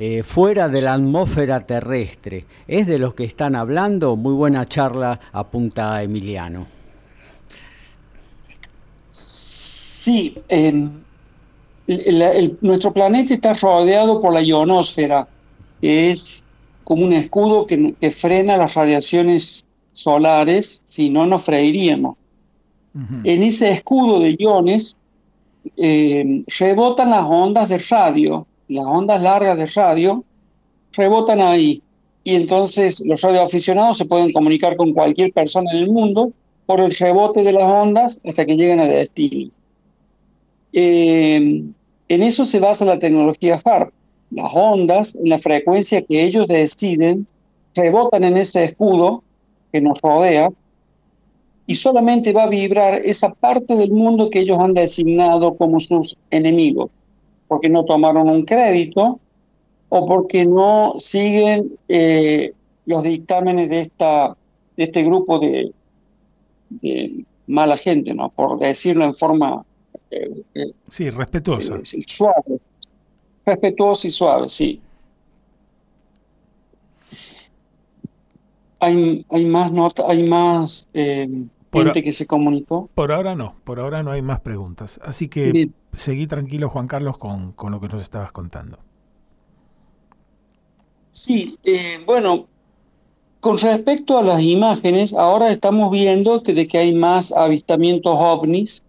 [0.00, 2.44] eh, fuera de la atmósfera terrestre.
[2.68, 4.14] ¿Es de los que están hablando?
[4.14, 6.68] Muy buena charla, apunta Emiliano.
[9.10, 10.88] Sí, em,
[12.60, 15.26] nuestro planeta está rodeado por la ionosfera,
[15.82, 16.44] es
[16.84, 22.16] como un escudo que, frena las radiaciones solares, si no nos freiríamos.
[23.24, 24.96] En ese escudo de iones
[25.76, 30.24] em, rebotan las ondas de radio las ondas largas de radio
[30.92, 31.82] rebotan ahí
[32.24, 36.32] y entonces los radioaficionados se pueden comunicar con cualquier persona en el mundo
[36.66, 39.50] por el rebote de las ondas hasta que lleguen a destino.
[40.74, 41.64] Eh,
[42.08, 43.92] en eso se basa la tecnología HARP.
[44.30, 47.26] Las ondas, en la frecuencia que ellos deciden,
[47.74, 49.22] rebotan en ese escudo
[49.72, 50.50] que nos rodea
[51.66, 56.16] y solamente va a vibrar esa parte del mundo que ellos han designado como sus
[56.30, 56.90] enemigos
[57.48, 59.18] porque no tomaron un crédito
[59.88, 62.52] o porque no siguen eh,
[62.84, 64.36] los dictámenes de, esta,
[64.76, 65.72] de este grupo de,
[67.46, 68.28] mala gente, ¿no?
[68.28, 69.64] por decirlo en forma...
[70.10, 71.78] Eh, eh, sí, respetuosa.
[72.06, 72.60] suave.
[73.46, 74.80] Respetuosa y suave, sí.
[78.80, 80.86] Hay, hay más notas, hay más
[81.72, 82.88] gente que se comunicó.
[82.94, 85.00] Por ahora no, por ahora no hay más preguntas.
[85.02, 88.78] Así que seguí tranquilo, Juan Carlos, con, lo que nos estabas contando.
[91.12, 92.46] Sí, eh, bueno,
[93.40, 98.82] con respecto a las imágenes, ahora estamos viendo que, de que hay más avistamientos ovnis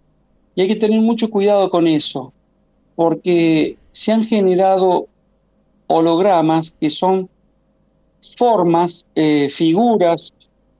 [0.55, 2.33] y hay que tener mucho cuidado con eso,
[2.95, 5.07] porque se han generado
[5.87, 7.29] hologramas que son
[8.37, 10.33] formas, eh, figuras,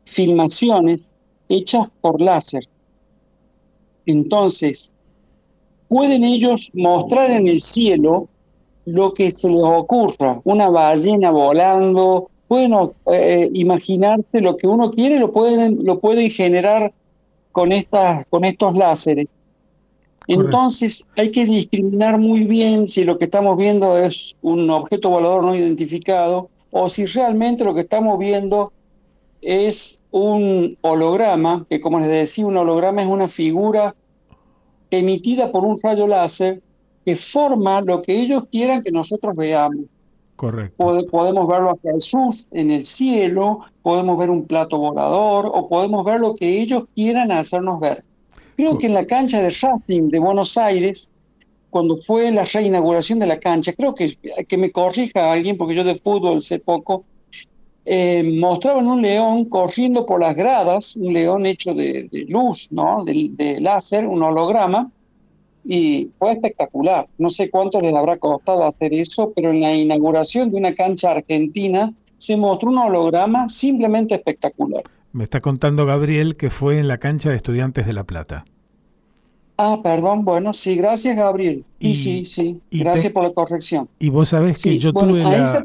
[0.06, 1.09] filmaciones
[1.50, 2.64] hechas por láser.
[4.06, 4.92] Entonces,
[5.88, 8.28] pueden ellos mostrar en el cielo
[8.86, 15.20] lo que se les ocurra, una ballena volando, bueno, eh, imaginarse lo que uno quiere,
[15.20, 16.92] lo pueden, lo pueden generar
[17.52, 19.28] con, estas, con estos láseres.
[20.28, 25.44] Entonces hay que discriminar muy bien si lo que estamos viendo es un objeto volador
[25.44, 28.72] no identificado o si realmente lo que estamos viendo
[29.41, 33.95] es un holograma, que como les decía, un holograma es una figura
[34.91, 36.62] emitida por un rayo láser
[37.06, 39.86] que forma lo que ellos quieran que nosotros veamos.
[40.36, 41.06] Correcto.
[41.12, 46.21] podemos verlo el sur, en el cielo, podemos ver un plato volador o podemos ver
[46.21, 48.06] lo que ellos quieran hacernos ver.
[48.56, 51.10] Creo que en la cancha de Racing de Buenos Aires,
[51.69, 54.15] cuando fue la reinauguración de la cancha, creo que,
[54.47, 57.04] que me corrija alguien, porque yo de fútbol sé poco,
[57.91, 63.04] eh, mostraban un león corriendo por las gradas, un león hecho de, luz, ¿no?
[63.04, 64.91] De, láser, un holograma,
[65.65, 67.08] y fue espectacular.
[67.17, 71.10] No sé cuánto les habrá costado hacer eso, pero en la inauguración de una cancha
[71.10, 74.84] argentina se mostró un holograma simplemente espectacular.
[75.12, 78.45] Me está contando Gabriel que fue en la cancha de Estudiantes de La Plata.
[79.58, 81.65] Ah, perdón, bueno, sí, gracias Gabriel.
[81.80, 83.89] Y, sí, sí, gracias por la corrección.
[83.97, 85.63] Y vos sabés que yo tuve la...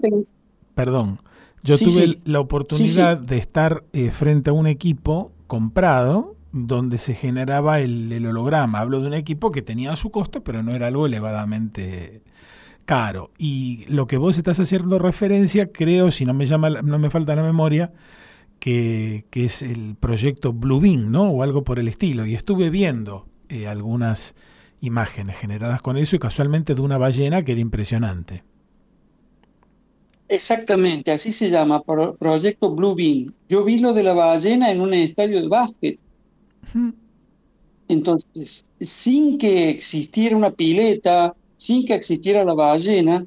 [0.75, 1.19] Perdón,
[1.65, 7.81] yo tuve la oportunidad de estar eh, frente a un equipo comprado donde se generaba
[7.81, 8.79] el, el, holograma.
[8.79, 12.23] Hablo de un equipo que tenía su costo, pero no era algo elevadamente
[12.85, 13.33] caro.
[13.39, 17.35] Y lo que vos estás haciendo referencia, creo, si no me llama, no me falta
[17.35, 17.93] la memoria,
[18.59, 21.25] que, es el proyecto Bluebeam, ¿no?
[21.25, 22.27] O algo por el estilo.
[22.27, 24.35] Y estuve viendo eh, algunas
[24.81, 28.45] imágenes generadas con eso y casualmente de una ballena que era impresionante.
[30.29, 33.33] Exactamente, así se llama, Proyecto Bluebeam.
[33.49, 35.99] Yo vi lo de la ballena en un estadio de básquet.
[37.89, 43.27] Entonces, sin que existiera una pileta, sin que existiera la ballena,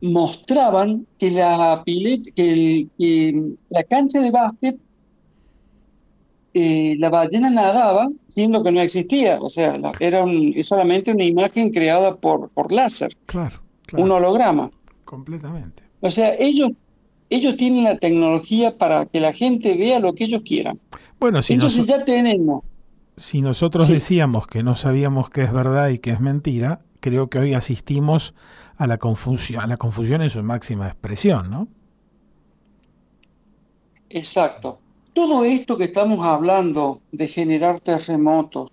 [0.00, 4.76] mostraban que la, que, la cancha de básquet,
[6.52, 9.38] eh, la ballena nadaba, siendo que no existía.
[9.40, 10.24] O sea, era
[10.62, 13.16] solamente una imagen creada por, por láser.
[13.26, 13.60] Claro,
[13.92, 14.70] Un holograma.
[15.04, 15.82] Completamente.
[16.00, 16.70] O sea, ellos,
[17.30, 20.78] ellos tienen la tecnología para que la gente vea lo que ellos quieran.
[21.18, 22.64] Bueno, si Entonces ya tenemos.
[23.16, 27.38] Si nosotros decíamos que no sabíamos qué es verdad y qué es mentira, creo que
[27.38, 28.34] hoy asistimos
[28.76, 31.68] a la confusión, a la confusión en su máxima expresión, ¿no?
[34.10, 34.78] Exacto.
[35.12, 38.72] Todo esto que estamos hablando de generar terremotos,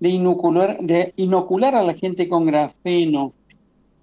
[0.00, 3.32] de inocular, de inocular a la gente con grafeno,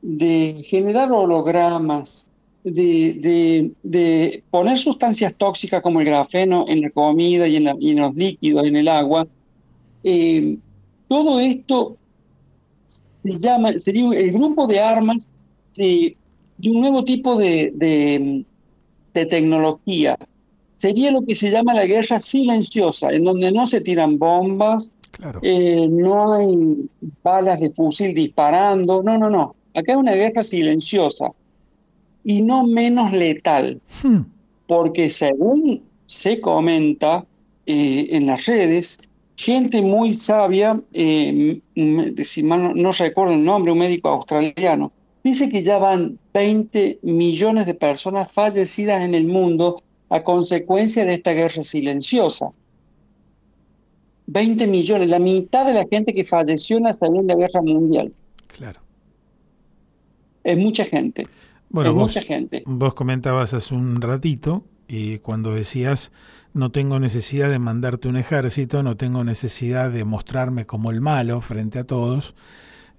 [0.04, 2.28] de generar hologramas,
[2.64, 8.68] de, de, poner sustancias tóxicas como el grafeno en la comida y en, los líquidos,
[8.68, 9.26] en el agua,
[10.04, 10.58] eh,
[11.08, 11.96] todo esto
[12.86, 15.26] se llama, sería el grupo de armas
[15.78, 16.18] de,
[16.66, 18.46] un nuevo tipo de, de,
[19.26, 20.18] tecnología.
[20.76, 24.94] Sería lo que se llama la guerra silenciosa, en donde no se tiran bombas,
[25.42, 26.90] eh, no hay
[27.24, 29.56] balas de fusil disparando, no, no, no.
[29.74, 31.32] Acá es una guerra silenciosa
[32.24, 34.22] y no menos letal, hmm.
[34.68, 37.26] porque según se comenta
[37.66, 38.98] eh, en las redes,
[39.36, 41.60] gente muy sabia, eh,
[42.24, 44.92] si no, recuerdo el nombre, un médico australiano,
[45.24, 51.16] dice que ya van 20 millones de personas fallecidas en el mundo a consecuencia de
[51.16, 52.52] esta guerra silenciosa.
[54.28, 58.14] 20 millones, la mitad de la gente que falleció en la Segunda Guerra Mundial.
[58.48, 58.83] Claro.
[60.44, 61.28] Es mucha gente.
[61.70, 62.64] Bueno, vos, mucha gente.
[62.66, 66.12] Vos comentabas hace un ratito y cuando decías
[66.54, 71.42] no tengo necesidad de mandarte un ejército, no tengo necesidad de mostrarme como el malo
[71.42, 72.36] frente a todos,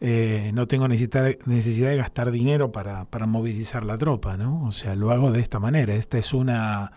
[0.01, 4.65] eh, no tengo necesidad, necesidad de gastar dinero para, para movilizar la tropa, ¿no?
[4.65, 5.95] O sea, lo hago de esta manera.
[5.95, 6.91] Esta es una,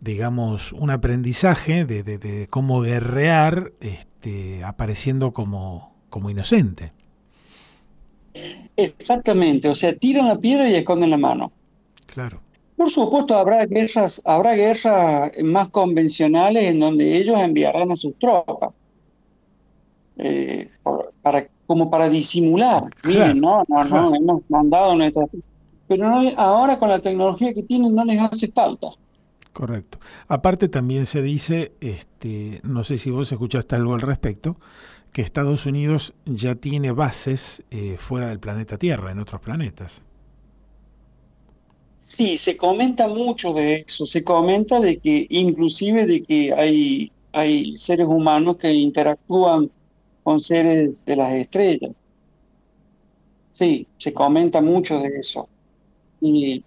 [0.00, 6.92] digamos, un aprendizaje de, de, de cómo guerrear este, apareciendo como, como inocente.
[8.76, 11.52] Exactamente, o sea, tiran la piedra y esconden la mano.
[12.06, 12.40] Claro.
[12.76, 18.74] Por supuesto, habrá guerras, habrá guerras más convencionales en donde ellos enviarán a sus tropas.
[20.18, 20.70] Eh,
[21.22, 22.84] para, como para disimular.
[23.04, 25.28] Miren, no, no, no, hemos mandado nuestras.
[25.88, 28.88] Pero no, ahora con la tecnología que tienen no les hace falta.
[29.52, 29.98] Correcto.
[30.28, 34.56] Aparte también se dice, este, no sé si vos escuchaste algo al respecto,
[35.12, 40.02] que Estados Unidos ya tiene bases eh, fuera del planeta Tierra, en otros planetas.
[41.98, 47.76] Sí, se comenta mucho de eso, se comenta de que inclusive de que hay, hay
[47.76, 49.70] seres humanos que interactúan
[50.22, 51.90] con seres de las estrellas.
[53.50, 55.48] Sí, se comenta mucho de eso.
[56.20, 56.62] Y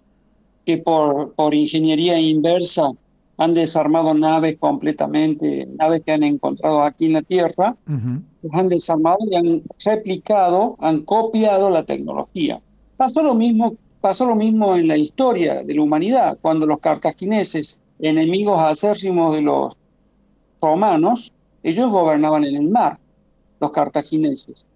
[0.66, 2.90] que por, por ingeniería inversa
[3.36, 7.76] han desarmado naves completamente, naves que han encontrado aquí en la Tierra,
[8.52, 12.60] han desarmado y han replicado, han copiado la tecnología.
[12.96, 17.78] Pasó lo mismo, pasó lo mismo en la historia de la humanidad, cuando los cartagineses,
[17.98, 19.76] enemigos acérrimos de los
[20.60, 21.32] romanos,
[21.62, 22.98] ellos gobernaban en el mar,
[23.60, 24.66] los cartagineses.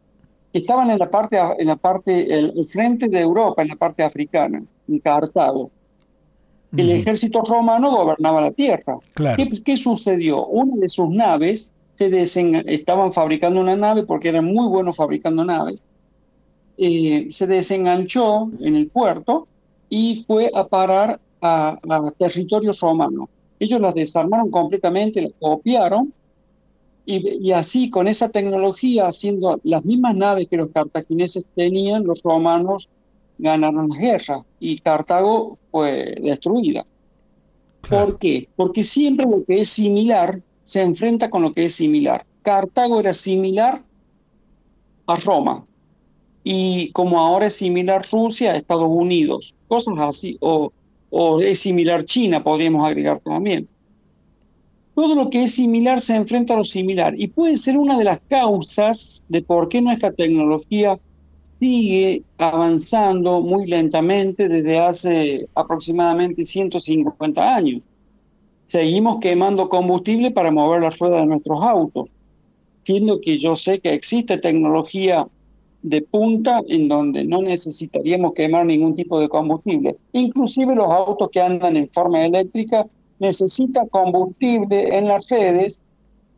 [0.53, 4.63] Estaban en la parte, en la parte, el frente de Europa, en la parte africana,
[4.89, 5.71] en Cartago
[6.77, 8.99] el ejército romano gobernaba la tierra.
[9.65, 10.47] ¿Qué, sucedió?
[10.47, 12.09] Una de sus naves, se
[12.67, 15.83] estaban fabricando una nave porque eran muy buenos fabricando naves,
[16.77, 19.47] eh, se desenganchó en el puerto
[19.89, 23.29] y fue a parar a, a territorio romano.
[23.61, 26.13] Ellos las desarmaron completamente, las copiaron
[27.07, 32.23] y, y, así con esa tecnología, haciendo las mismas naves que los cartagineses tenían, los
[32.23, 32.89] romanos
[33.39, 36.87] ganaron la guerra y Cartago fue destruida.
[37.89, 38.49] ¿Por qué?
[38.57, 42.25] Porque siempre lo que es similar se enfrenta con lo que es similar.
[42.43, 43.83] Cartago era similar
[45.07, 45.65] a Roma
[46.45, 50.71] y como ahora es similar Rusia a Estados Unidos, cosas así, o,
[51.41, 53.69] es similar China, podríamos agregar también.
[54.95, 58.05] Todo lo que es similar se enfrenta a lo similar y puede ser una de
[58.05, 60.99] las causas de por qué nuestra tecnología
[61.59, 67.81] sigue avanzando muy lentamente desde hace aproximadamente 150 años.
[68.67, 72.09] Seguimos quemando combustible para mover las ruedas de nuestros autos,
[72.81, 75.27] siendo que yo sé que existe tecnología
[75.83, 79.97] de punta en donde no necesitaríamos quemar ningún tipo de combustible.
[80.13, 82.87] Inclusive los autos que andan en forma eléctrica
[83.19, 85.79] necesitan combustible en las redes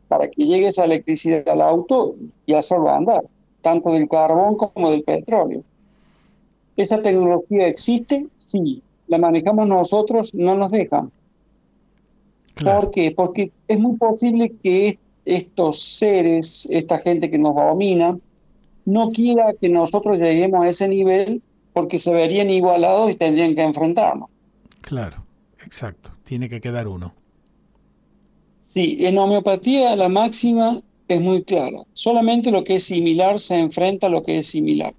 [0.09, 3.24] para que llegue esa electricidad al auto y hacerlo andar
[3.66, 5.64] tanto del carbón como del petróleo.
[6.77, 8.29] ¿Esa tecnología existe?
[8.35, 8.81] Sí.
[9.09, 10.33] ¿La manejamos nosotros?
[10.35, 11.11] No nos dejan.
[12.65, 13.11] ¿Por qué?
[13.11, 18.19] Porque es muy posible que estos seres, esta gente que nos domina,
[18.85, 21.43] no quiera que nosotros lleguemos a ese nivel
[21.73, 24.31] porque se verían igualados y tendrían que enfrentarnos.
[24.81, 25.25] Claro,
[25.65, 26.13] exacto.
[26.25, 27.13] Tiene que quedar uno.
[28.73, 31.83] Sí, en homeopatía la máxima es muy clara.
[31.93, 34.95] Solamente lo que es similar se enfrenta a lo que es similar.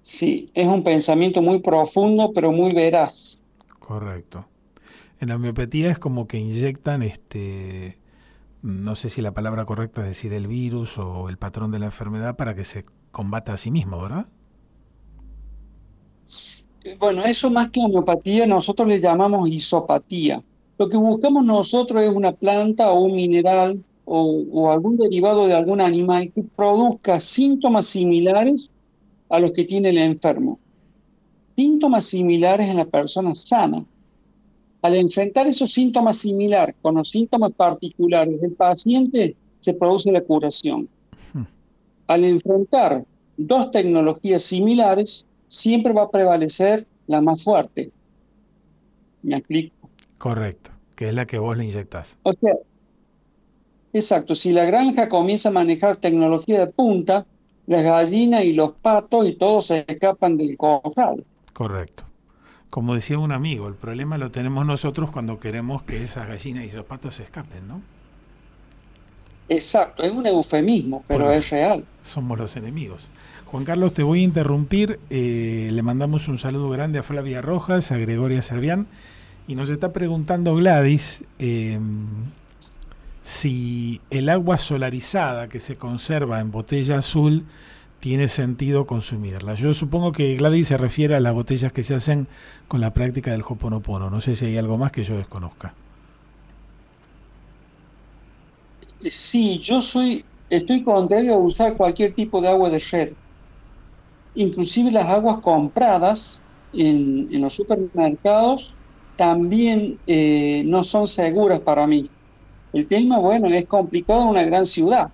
[0.00, 3.38] Sí, es un pensamiento muy profundo, pero muy veraz.
[3.78, 4.44] Correcto.
[5.22, 7.96] En la homeopatía es como que inyectan este
[8.60, 11.86] no sé si la palabra correcta es decir el virus o el patrón de la
[11.86, 14.26] enfermedad para que se combata a sí mismo, ¿verdad?
[16.98, 20.42] Bueno, eso más que homeopatía nosotros le llamamos isopatía.
[20.76, 25.80] Lo que buscamos nosotros es una planta o un mineral o, algún derivado de algún
[25.80, 28.72] animal que produzca síntomas similares
[29.28, 30.58] a los que tiene el enfermo.
[31.54, 33.84] Síntomas similares en la persona sana.
[34.82, 40.88] Al enfrentar esos síntomas similares con los síntomas particulares del paciente, se produce la curación.
[42.08, 43.04] Al enfrentar
[43.36, 47.90] dos tecnologías similares, siempre va a prevalecer la más fuerte.
[49.22, 49.88] ¿Me explico?
[50.18, 52.18] Correcto, que es la que vos le inyectás.
[52.24, 52.54] O sea,
[53.92, 57.24] exacto, si la granja comienza a manejar tecnología de punta,
[57.66, 61.24] las gallinas y los patos y todos se escapan del corral.
[61.52, 62.04] Correcto.
[62.72, 66.68] Como decía un amigo, el problema lo tenemos nosotros cuando queremos que esas gallinas y
[66.68, 67.82] esos patos se escapen, ¿no?
[69.46, 71.84] Exacto, es un eufemismo, pero es real.
[72.00, 73.10] Somos los enemigos.
[73.44, 74.98] Juan Carlos, te voy a interrumpir.
[75.10, 78.86] Eh, le mandamos un saludo grande a Flavia Rojas, a Gregoria Servián
[79.46, 82.06] y nos está preguntando Gladys em,
[83.22, 87.44] si el agua solarizada que se conserva en botella azul
[88.02, 89.54] tiene sentido consumirla.
[89.54, 92.26] Yo supongo que Gladys se refiere a las botellas que se hacen
[92.66, 94.10] con la práctica del Hoponopono.
[94.10, 95.72] No sé si hay algo más que yo desconozca.
[99.08, 103.12] Sí, yo soy, estoy contrario a usar cualquier tipo de agua de red.
[104.34, 106.42] Inclusive las aguas compradas
[106.72, 108.74] en, los supermercados
[109.14, 112.10] también eh, no son seguras para mí.
[112.72, 115.12] El tema, bueno, es complicado en una gran ciudad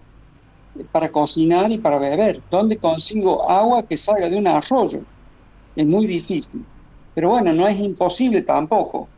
[0.85, 2.43] para cocinar y para beber.
[2.51, 5.01] ¿Dónde consigo agua que salga de un arroyo?
[5.77, 6.65] Es muy difícil.
[7.15, 9.09] Pero bueno, no es imposible tampoco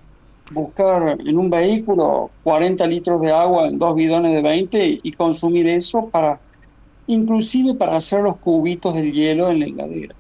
[0.51, 5.69] buscar en un vehículo 40 litros de agua en dos bidones de 20 y consumir
[5.69, 6.41] eso para,
[7.07, 10.15] inclusive para hacer los cubitos del hielo en la heladera.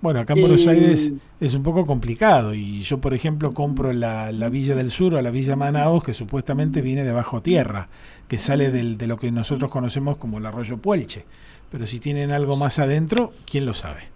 [0.00, 4.30] Bueno, acá en Buenos Aires es un poco complicado y yo, por ejemplo, compro la,
[4.30, 7.88] la Villa del Sur o la Villa Manaos, que supuestamente viene de bajo tierra,
[8.28, 11.24] que sale del, de lo que nosotros conocemos como el arroyo Puelche.
[11.70, 14.12] Pero si tienen algo más adentro, ¿quién lo sabe?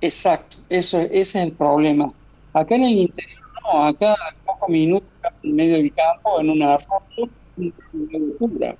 [0.00, 2.12] Exacto, eso, ese es el problema.
[2.52, 5.08] Acá en el interior no, acá a pocos minutos
[5.42, 7.30] en medio del campo, en una arroyo,
[8.38, 8.76] pura.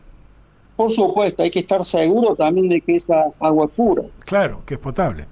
[0.78, 4.04] Por supuesto, hay que estar seguro también de que esa agua es pura.
[4.20, 5.26] Claro, que es potable.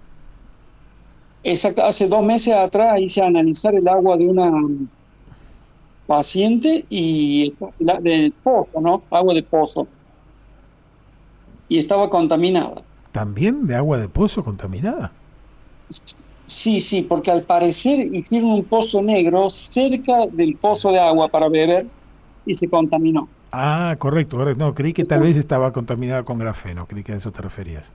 [1.44, 4.50] Exacto, hace dos meses atrás hice analizar el agua de una
[6.08, 9.04] paciente y la, de pozo, ¿no?
[9.08, 9.86] Agua de pozo.
[11.68, 12.82] Y estaba contaminada.
[13.12, 15.12] ¿También de agua de pozo contaminada?
[16.44, 21.48] Sí, sí, porque al parecer hicieron un pozo negro cerca del pozo de agua para
[21.48, 21.86] beber
[22.44, 23.28] y se contaminó.
[23.52, 27.30] Ah, correcto, No, creí que tal vez estaba contaminada con grafeno, creí que a eso
[27.32, 27.92] te referías.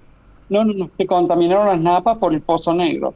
[0.50, 3.14] No, no, se contaminaron las napas por el pozo negro.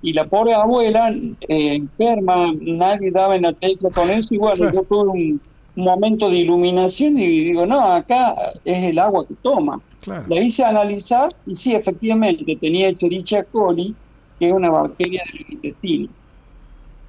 [0.00, 4.72] Y la pobre abuela, eh, enferma, nadie daba en la tecla con eso, y bueno,
[4.72, 5.40] yo tuve un,
[5.74, 8.34] momento de iluminación y digo, no, acá
[8.64, 9.80] es el agua que toma.
[10.06, 13.94] La hice analizar y sí, efectivamente, tenía Echerichia coli,
[14.38, 16.08] que es una bacteria del intestino.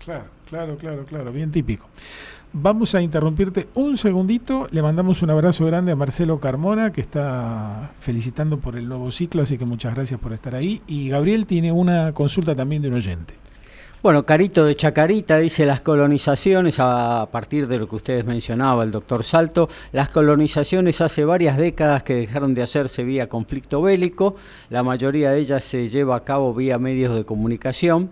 [0.03, 1.87] Claro, claro, claro, claro, bien típico.
[2.51, 4.67] Vamos a interrumpirte un segundito.
[4.71, 9.43] Le mandamos un abrazo grande a Marcelo Carmona, que está felicitando por el nuevo ciclo,
[9.43, 10.81] así que muchas gracias por estar ahí.
[10.87, 13.35] Y Gabriel tiene una consulta también de un oyente.
[14.01, 18.89] Bueno, Carito de Chacarita dice las colonizaciones, a partir de lo que ustedes mencionaba, el
[18.89, 24.37] doctor Salto, las colonizaciones hace varias décadas que dejaron de hacerse vía conflicto bélico,
[24.71, 28.09] la mayoría de ellas se lleva a cabo vía medios de comunicación.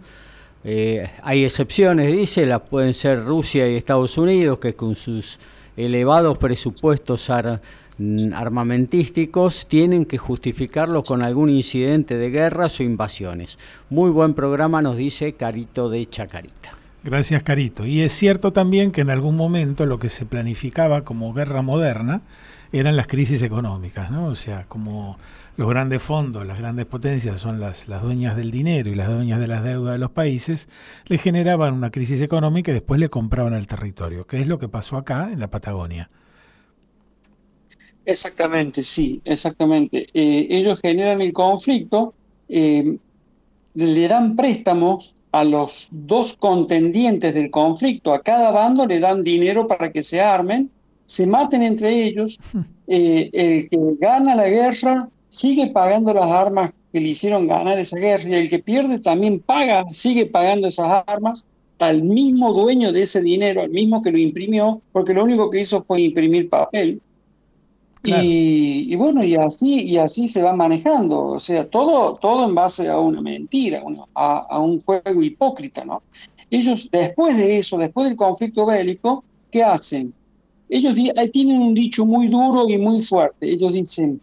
[0.70, 5.40] Eh, hay excepciones, dice, las pueden ser Rusia y Estados Unidos, que con sus
[5.78, 7.32] elevados presupuestos
[7.98, 13.58] mm, armamentísticos tienen que justificarlo con algún incidente de guerras o invasiones.
[13.90, 16.74] Muy buen programa, nos dice Carito de Chacarita.
[17.02, 17.86] Gracias, Carito.
[17.86, 22.24] Y es cierto también que en algún momento lo que se planificaba como guerra moderna
[22.74, 24.26] eran las crisis económicas, ¿no?
[24.26, 25.18] O sea, como
[25.58, 29.40] los grandes fondos, las grandes potencias son las, las dueñas del dinero y las dueñas
[29.40, 30.70] de las deudas de los países,
[31.08, 34.70] le generaban una crisis económica y después le compraban el territorio, que es lo que
[34.70, 36.12] pasó acá en la Patagonia.
[38.06, 40.08] Exactamente, sí, exactamente.
[40.14, 42.14] Eh, ellos generan el conflicto,
[42.48, 42.96] eh,
[43.74, 49.66] le dan préstamos a los dos contendientes del conflicto, a cada bando le dan dinero
[49.66, 50.70] para que se armen,
[51.08, 52.40] se maten entre ellos,
[52.88, 57.98] eh, el que gana la guerra sigue pagando las armas que le hicieron ganar esa
[57.98, 61.46] guerra y el que pierde también paga, sigue pagando esas armas
[61.80, 65.62] al mismo dueño de ese dinero, al mismo que lo imprimió, porque lo único que
[65.62, 67.02] hizo fue imprimir papel.
[68.04, 72.88] Y, bueno, y así, y así se va manejando, o sea, todo, todo en base
[72.88, 73.84] a una mentira,
[74.16, 76.02] a, a un juego hipócrita, ¿no?
[76.50, 80.14] Ellos, después de eso, después del conflicto bélico, ¿qué hacen?
[80.70, 80.96] Ellos
[81.34, 83.50] tienen un dicho muy duro y muy fuerte.
[83.50, 84.22] Ellos dicen,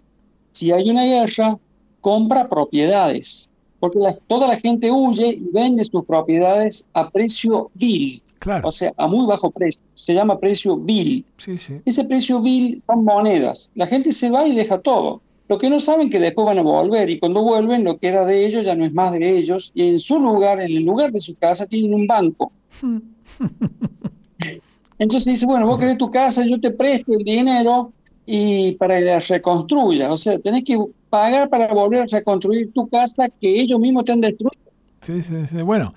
[0.54, 1.58] si hay una guerra,
[2.00, 3.50] compra propiedades,
[3.80, 3.98] porque
[4.28, 8.22] toda la gente huye y vende sus propiedades a precio vil,
[8.62, 9.80] o sea, a muy bajo precio.
[9.94, 11.24] Se llama precio vil.
[11.84, 13.70] Ese precio vil son monedas.
[13.74, 15.20] La gente se va y deja todo.
[15.48, 18.24] Lo que no saben que después van a volver y cuando vuelven lo que era
[18.24, 21.12] de ellos ya no es más de ellos y en su lugar, en el lugar
[21.12, 22.50] de su casa, tienen un banco.
[24.98, 27.92] Entonces dice, bueno, vos querés tu casa, yo te presto el dinero
[28.26, 30.12] y para que la reconstruya.
[30.12, 30.78] O sea, tenés que
[31.10, 34.64] pagar para volver a reconstruir tu casa que ellos mismos te han destruido.
[35.00, 35.62] Sí, sí, sí.
[35.62, 35.94] Bueno,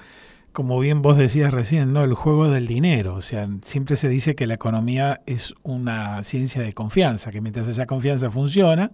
[0.52, 2.04] como bien vos decías recién, ¿no?
[2.04, 3.16] El juego del dinero.
[3.16, 7.68] O sea, siempre se dice que la economía es una ciencia de confianza, que mientras
[7.68, 8.92] esa confianza funciona,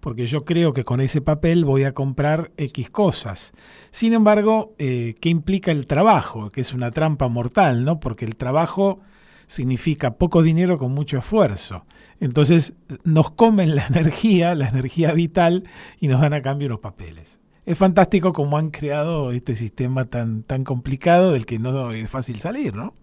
[0.00, 3.52] porque yo creo que con ese papel voy a comprar X cosas.
[3.90, 6.50] Sin embargo, eh, ¿qué implica el trabajo?
[6.50, 8.00] Que es una trampa mortal, ¿no?
[8.00, 9.00] Porque el trabajo
[9.46, 11.84] significa poco dinero con mucho esfuerzo.
[12.20, 12.74] Entonces
[13.04, 15.64] nos comen la energía, la energía vital,
[16.00, 17.38] y nos dan a cambio los papeles.
[17.64, 22.38] Es fantástico cómo han creado este sistema tan, tan complicado del que no es fácil
[22.38, 22.94] salir, ¿no?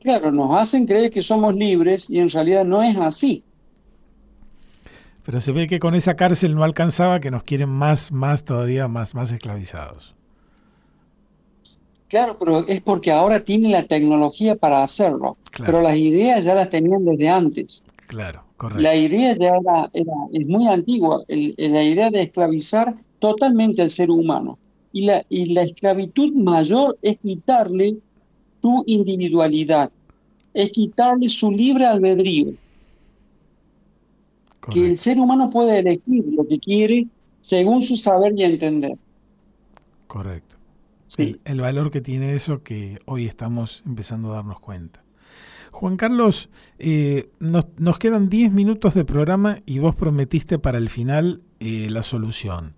[0.00, 3.44] Claro, nos hacen creer que somos libres y en realidad no es así.
[5.24, 8.88] Pero se ve que con esa cárcel no alcanzaba, que nos quieren más, más todavía,
[8.88, 10.16] más, más esclavizados.
[12.12, 15.38] Claro, pero es porque ahora tienen la tecnología para hacerlo.
[15.56, 17.82] Pero las ideas ya las tenían desde antes.
[18.06, 18.82] Claro, correcto.
[18.82, 19.54] La idea ya
[19.94, 24.58] era, es muy antigua, la idea de esclavizar totalmente al ser humano.
[24.92, 27.96] Y la, y la esclavitud mayor es quitarle
[28.60, 29.90] su individualidad,
[30.52, 32.52] es quitarle su libre albedrío.
[34.70, 37.06] Que el ser humano puede elegir lo que quiere
[37.40, 38.98] según su saber y entender.
[40.06, 40.56] Correcto.
[41.14, 41.36] Sí.
[41.44, 45.04] El, valor que tiene eso que hoy estamos empezando a darnos cuenta.
[45.70, 46.48] Juan Carlos,
[46.78, 52.02] eh, nos, quedan 10 minutos de programa y vos prometiste para el final eh, la
[52.02, 52.76] solución.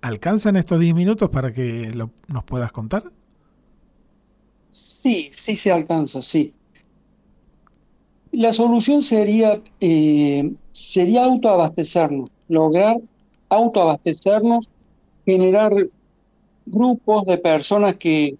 [0.00, 1.92] ¿Alcanzan estos 10 minutos para que
[2.28, 3.10] nos puedas contar?
[4.70, 6.54] Sí, sí se alcanza, sí.
[8.30, 12.98] La solución sería, eh, sería autoabastecernos, lograr
[13.48, 14.68] autoabastecernos,
[15.24, 15.72] generar
[16.70, 18.36] grupos de personas que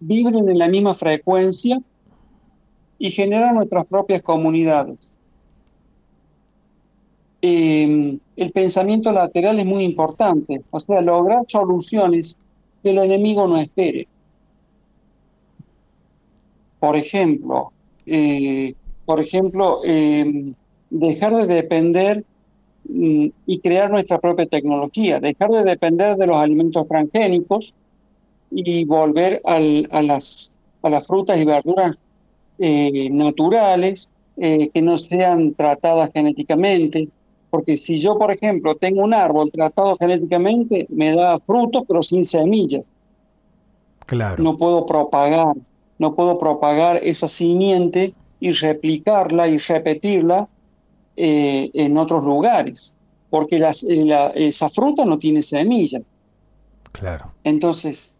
[0.00, 1.80] vibren en la misma frecuencia
[2.98, 5.14] y generar nuestras propias comunidades.
[7.42, 12.36] Em, el pensamiento lateral es muy importante, o sea, lograr soluciones
[12.82, 14.06] que el enemigo no espere.
[16.78, 17.72] Por ejemplo,
[18.06, 18.74] eh,
[19.06, 20.54] por ejemplo, em,
[20.90, 22.24] dejar de depender
[22.88, 27.74] y crear nuestra propia tecnología, dejar de depender de los alimentos transgénicos
[28.50, 29.60] y volver a,
[30.02, 31.96] las, a las frutas y verduras
[32.58, 37.08] eh, naturales eh, que no sean tratadas genéticamente,
[37.48, 42.24] porque si yo, por ejemplo, tengo un árbol tratado genéticamente, me da frutos pero sin
[42.24, 42.82] semillas.
[44.06, 44.42] Claro.
[44.42, 45.54] No puedo propagar,
[45.98, 50.48] no puedo propagar esa simiente y replicarla y repetirla
[51.22, 52.94] eh, en otros lugares,
[53.28, 56.02] porque eh, esa fruta no tiene semillas.
[56.92, 57.30] Claro.
[57.44, 58.16] Entonces,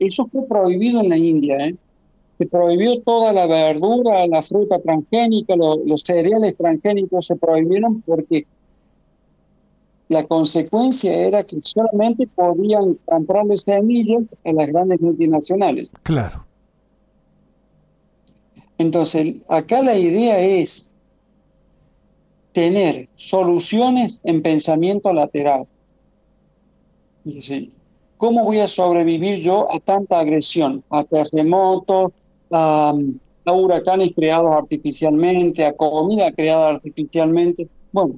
[0.00, 1.76] eso fue prohibido en la India, ¿eh?
[2.38, 8.44] Se prohibió toda la verdura, la fruta transgénica, los cereales transgénicos se prohibieron porque
[10.08, 15.90] la consecuencia era que solamente podían comprarle semillas a las grandes multinacionales.
[16.02, 16.44] Claro.
[18.78, 20.91] Entonces, acá la idea es
[22.52, 25.66] tener soluciones en pensamiento lateral.
[28.16, 30.82] ¿Cómo voy a sobrevivir yo a tanta agresión?
[30.90, 32.12] A terremotos,
[32.50, 32.94] a,
[33.44, 37.68] a huracanes creados artificialmente, a comida creada artificialmente.
[37.90, 38.14] Bueno,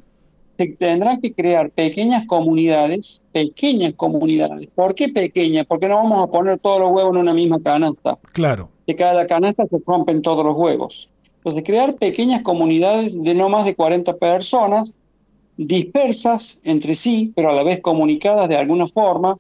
[0.56, 4.68] se tendrán que crear pequeñas comunidades, pequeñas comunidades.
[4.74, 5.66] ¿Por qué pequeñas?
[5.66, 8.18] Porque no vamos a poner todos los huevos en una misma canasta.
[8.32, 8.68] Claro.
[8.86, 11.08] De cada canasta se rompen todos los huevos.
[11.44, 14.94] Entonces, crear pequeñas comunidades de no más de 40 personas,
[15.58, 19.36] dispersas entre sí, pero a la vez comunicadas de alguna forma,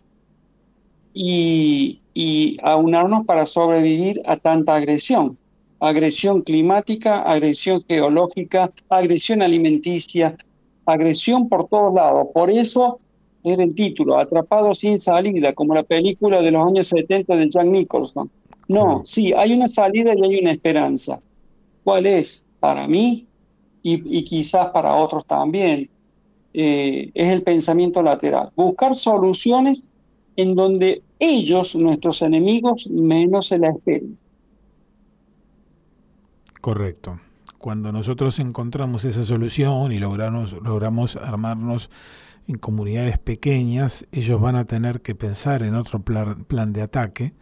[1.14, 5.38] y, y aunarnos para sobrevivir a tanta agresión.
[5.80, 10.36] Agresión climática, agresión geológica, agresión alimenticia,
[10.84, 12.26] agresión por todos lados.
[12.34, 13.00] Por eso
[13.42, 17.66] era el título, Atrapado sin salida, como la película de los años 70 de Jack
[17.66, 18.30] Nicholson.
[18.68, 21.20] No, sí, hay una salida y hay una esperanza.
[21.84, 22.44] ¿Cuál es?
[22.60, 23.26] Para mí
[23.82, 25.90] y, quizás para otros también.
[26.54, 28.50] Eh, es el pensamiento lateral.
[28.56, 29.90] Buscar soluciones
[30.36, 34.14] en donde ellos, nuestros enemigos, menos se la esperen.
[36.60, 37.20] Correcto
[37.64, 41.88] cuando nosotros encontramos esa solución y logramos, logramos armarnos
[42.46, 47.32] en comunidades pequeñas, ellos van a tener que pensar en otro plan, plan de ataque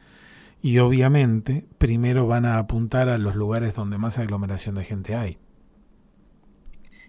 [0.62, 5.36] y obviamente primero van a apuntar a los lugares donde más aglomeración de gente hay.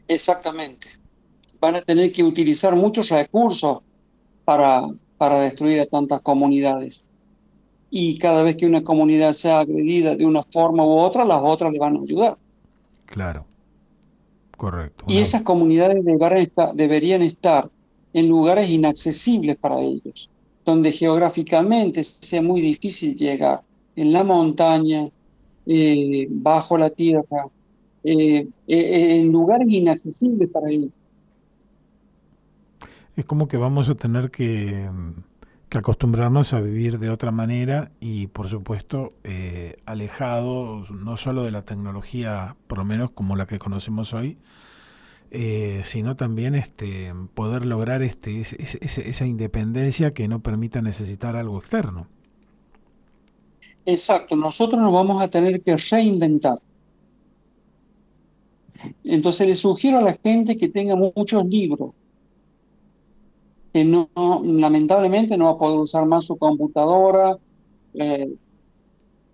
[0.08, 0.88] Exactamente.
[1.62, 3.80] Van a tener que utilizar muchos recursos
[4.44, 4.82] para,
[5.18, 7.06] para destruir a tantas comunidades.
[7.92, 11.72] Y cada vez que una comunidad sea agredida de una forma u otra, las otras
[11.72, 12.38] le van a ayudar.
[13.06, 13.46] Claro,
[14.58, 15.06] correcto.
[15.08, 17.70] Y esas comunidades deberían estar
[18.14, 20.30] en lugares inaccesibles para ellos,
[20.66, 23.62] donde geográficamente sea muy difícil llegar,
[23.96, 25.10] en la montaña,
[25.66, 27.48] eh, bajo la tierra,
[28.04, 30.92] eh, eh, en lugares inaccesibles para ellos.
[33.16, 34.90] Es como que vamos a tener que
[35.70, 39.14] que acostumbrarnos a vivir de otra manera y por supuesto
[39.88, 44.38] alejados no solo de la tecnología, por lo menos como la que conocemos hoy,
[45.36, 52.06] eh, sino también este, poder lograr este, esa independencia que no permita necesitar algo externo.
[53.84, 56.60] Exacto, nosotros nos vamos a tener que reinventar.
[59.04, 61.94] Entonces le sugiero a la gente que tenga muchos libros,
[63.74, 64.08] que no,
[64.44, 67.40] lamentablemente no va a poder usar más su computadora,
[67.96, 68.32] eh,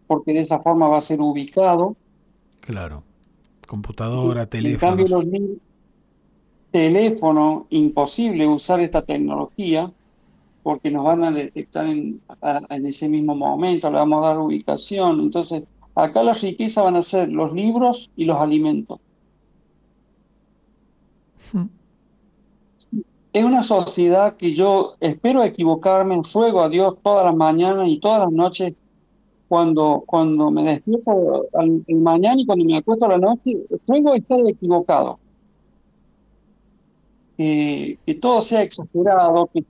[0.08, 1.98] porque de esa forma va a ser ubicado.
[2.62, 3.04] Claro,
[3.68, 4.94] computadora, teléfono.
[4.94, 5.26] En cambio, los
[6.72, 9.92] teléfono, imposible usar esta tecnología,
[10.64, 12.22] porque nos van a detectar en,
[12.70, 15.20] en ese mismo momento, le vamos a dar ubicación.
[15.20, 15.64] Entonces,
[15.96, 19.00] acá la riqueza van a ser los libros y los alimentos.
[23.34, 28.22] es una sociedad que yo espero equivocarme, ruego a Dios todas las mañanas y todas
[28.22, 28.74] las noches
[29.48, 33.58] cuando, cuando me despierto al, mañana y cuando me acuesto a la noche,
[33.88, 35.20] ruego estar equivocado.
[37.46, 39.64] Que todo sea exagerado, que,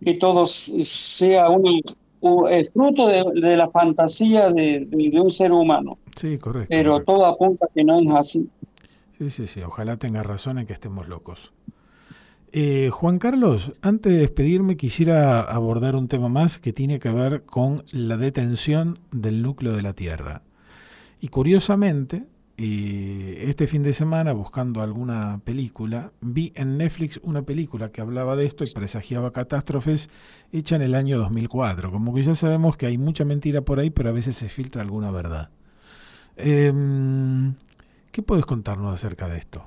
[0.00, 1.82] que todo sea un,
[2.72, 5.98] fruto de, la fantasía de, de, un ser humano.
[6.14, 6.68] Sí, correcto.
[6.70, 8.48] Pero todo apunta a que no es así.
[9.18, 9.62] Sí, sí, sí.
[9.62, 11.52] Ojalá tenga razón en que estemos locos.
[12.52, 17.42] Eh, Juan Carlos, antes de despedirme quisiera abordar un tema más que tiene que ver
[17.42, 20.42] con la detención del núcleo de la Tierra.
[21.20, 22.24] Y curiosamente,
[22.60, 28.34] eh, este fin de semana, buscando alguna película, vi en Netflix una película que hablaba
[28.34, 30.10] de esto y presagiaba catástrofes
[30.52, 31.92] hecha en el año 2004.
[31.92, 34.82] Como que ya sabemos que hay mucha mentira por ahí, pero a veces se filtra
[34.82, 35.50] alguna verdad.
[36.36, 37.54] Em,
[38.10, 39.64] ¿Qué puedes contarnos acerca de esto?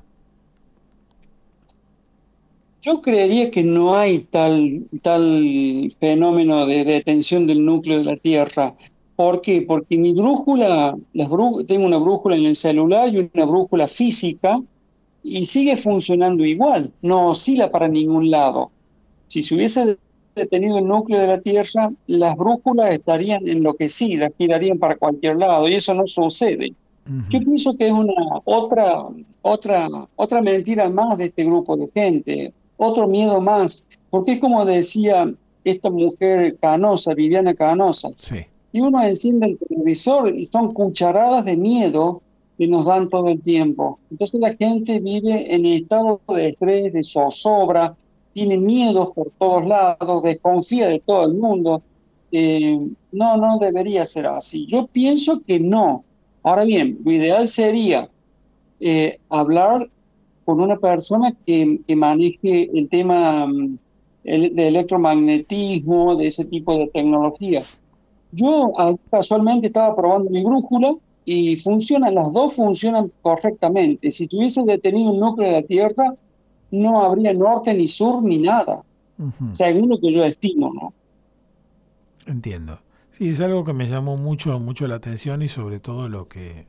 [2.81, 8.75] Yo creería que no hay tal, tal fenómeno de detención del núcleo de la Tierra.
[9.21, 9.61] ¿Por qué?
[9.61, 11.29] Porque mi brújula, las
[11.67, 14.59] tengo una brújula en el celular y una brújula física
[15.21, 18.71] y sigue funcionando igual, no oscila para ningún lado.
[19.27, 19.95] Si se hubiese
[20.35, 25.75] detenido el núcleo de la Tierra, las brújulas estarían enloquecidas, girarían para cualquier lado y
[25.75, 26.73] eso no sucede.
[27.29, 28.13] Yo pienso que es una
[28.43, 29.05] otra,
[29.43, 34.65] otra, otra mentira más de este grupo de gente otro miedo más, porque es como
[34.65, 35.31] decía
[35.63, 38.09] esta mujer canosa, Viviana Canosa,
[38.73, 42.21] y uno enciende el televisor y son cucharadas de miedo
[42.57, 43.99] que nos dan todo el tiempo.
[44.09, 47.95] Entonces la gente vive en estado de estrés, de zozobra,
[48.33, 51.81] tiene miedos por todos lados, desconfía de todo el mundo.
[52.31, 52.79] Eh,
[53.11, 54.65] no, no debería ser así.
[54.67, 56.05] Yo pienso que no.
[56.43, 58.09] Ahora bien, lo ideal sería
[58.79, 59.89] eh, hablar
[60.45, 63.77] con una persona que, maneje el tema mm,
[64.23, 67.63] de electromagnetismo, de ese tipo de tecnología.
[68.31, 74.11] Yo ah, casualmente estaba probando mi brújula y funcionan, las dos funcionan correctamente.
[74.11, 76.15] Si tuviese detenido un núcleo de la Tierra,
[76.71, 78.83] no habría norte ni sur ni nada,
[79.51, 80.93] según lo que yo estimo, ¿no?
[82.25, 82.79] Entiendo.
[83.11, 86.65] Sí, es algo que me llamó mucho, mucho la atención y sobre todo lo que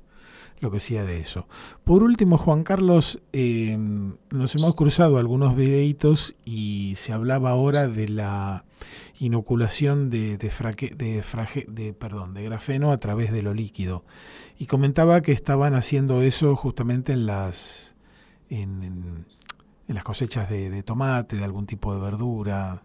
[0.63, 1.49] lo que decía de eso.
[1.83, 3.77] Por último, Juan Carlos, eh,
[4.31, 8.65] nos hemos cruzado algunos videitos y se hablaba ahora de la
[9.19, 14.05] inoculación de, de, perdón, de grafeno a través de lo líquido.
[14.57, 17.97] Y comentaba que estaban haciendo eso justamente en las,
[18.49, 19.27] en,
[19.89, 22.85] las cosechas de, tomate, de algún tipo de verdura,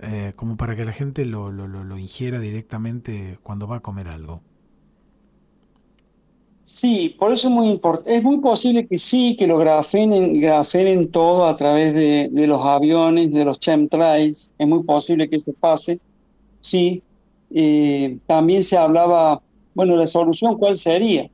[0.00, 4.08] eh, como para que la gente lo, lo, lo ingiera directamente cuando va a comer
[4.08, 4.42] algo.
[6.64, 8.16] Sí, por eso es muy importante.
[8.16, 13.32] Es muy posible que sí, que lo grafenen, grafenen todo a través de, los aviones,
[13.32, 14.50] de los chemtrails.
[14.58, 16.00] Es muy posible que se pase.
[16.60, 17.02] Sí.
[17.50, 19.42] Eh, también se hablaba,
[19.74, 21.28] bueno, la solución, ¿cuál sería?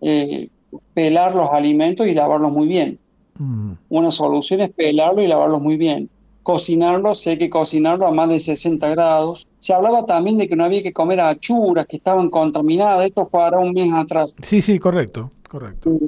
[0.00, 0.48] Eh,
[0.94, 2.98] pelar los alimentos y lavarlos muy bien.
[3.38, 3.72] Mm.
[3.88, 6.10] Una solución es pelarlo y lavarlos muy bien
[6.42, 9.46] cocinarlo, sé que cocinarlo a más de 60 grados.
[9.58, 13.06] Se hablaba también de que no había que comer achuras, que estaban contaminadas.
[13.06, 14.36] Esto fue ahora un mes atrás.
[14.42, 15.98] Sí, sí, correcto, correcto.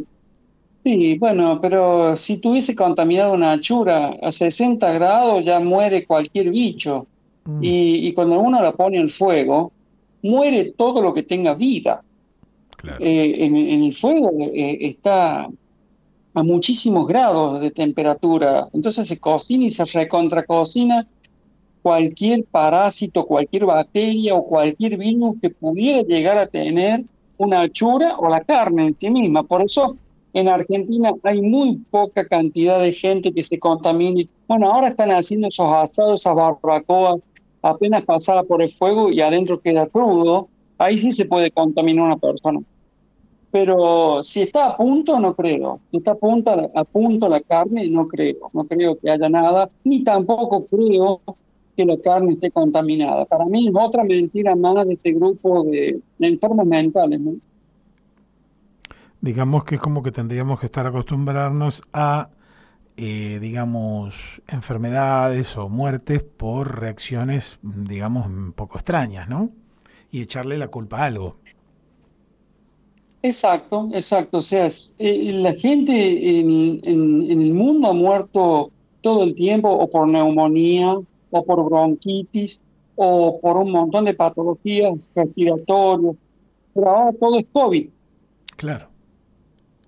[0.85, 7.07] Sí, bueno, pero si tuviese contaminado una achura a 60 grados ya muere cualquier bicho.
[7.45, 7.59] Mm.
[7.63, 9.73] Y, cuando uno la pone al fuego,
[10.23, 12.03] muere todo lo que tenga vida.
[13.01, 15.49] Eh, en, el fuego eh, está
[16.35, 18.69] a muchísimos grados de temperatura.
[18.73, 21.07] Entonces se cocina y se recontracocina
[21.83, 27.05] cualquier parásito, cualquier bacteria o cualquier virus que pudiera llegar a tener
[27.37, 29.45] una achura o la carne en sí misma.
[29.45, 29.97] Por eso
[30.33, 34.29] en Argentina hay muy poca cantidad de gente que se contamine.
[34.49, 37.21] Bueno, ahora están haciendo esos asados, esas barbacoas,
[37.63, 40.49] apenas pasada por el fuego y adentro queda crudo.
[40.79, 42.61] Ahí sí se puede contaminar una persona
[43.55, 45.79] pero si está a punto, no creo.
[45.93, 48.51] Si está a punto, a punto la carne, no creo.
[48.53, 51.21] No creo que haya nada, ni tampoco creo
[51.77, 53.25] que la carne esté contaminada.
[53.27, 57.21] Para mí es otra mentira más de este grupo de, enfermos mentales.
[59.21, 62.31] Digamos que es como que tendríamos que estar acostumbrarnos a,
[62.97, 69.51] eh, digamos, enfermedades o muertes por reacciones, digamos, un poco extrañas, ¿no?
[70.11, 71.37] Y echarle la culpa a algo.
[73.25, 74.37] Exacto, exacto.
[74.37, 74.69] O sea,
[74.99, 78.71] eh, la gente en, el mundo ha muerto
[79.01, 80.99] todo el tiempo o por neumonía
[81.31, 82.61] o por bronquitis
[82.97, 86.17] o por un montón de patologías respiratorias,
[86.75, 87.89] pero ahora todo es COVID.
[88.59, 88.89] Claro.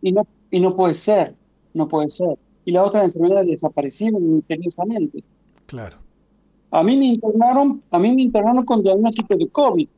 [0.00, 1.34] Y no, y no puede ser,
[1.74, 2.38] no puede ser.
[2.64, 5.22] y las otras enfermedades desaparecieron intensamente.
[5.66, 5.98] Claro.
[6.70, 9.88] A mí me internaron, a mí me internaron con diagnóstico de COVID.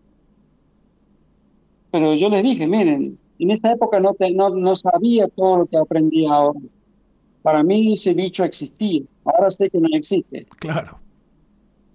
[1.93, 5.77] Pero yo les dije, miren, en esa época no, no, no sabía todo lo que
[5.77, 6.61] aprendí ahora.
[7.43, 9.03] Para mí ese bicho existía.
[9.25, 10.47] Ahora sé que no existe.
[10.59, 10.99] Claro.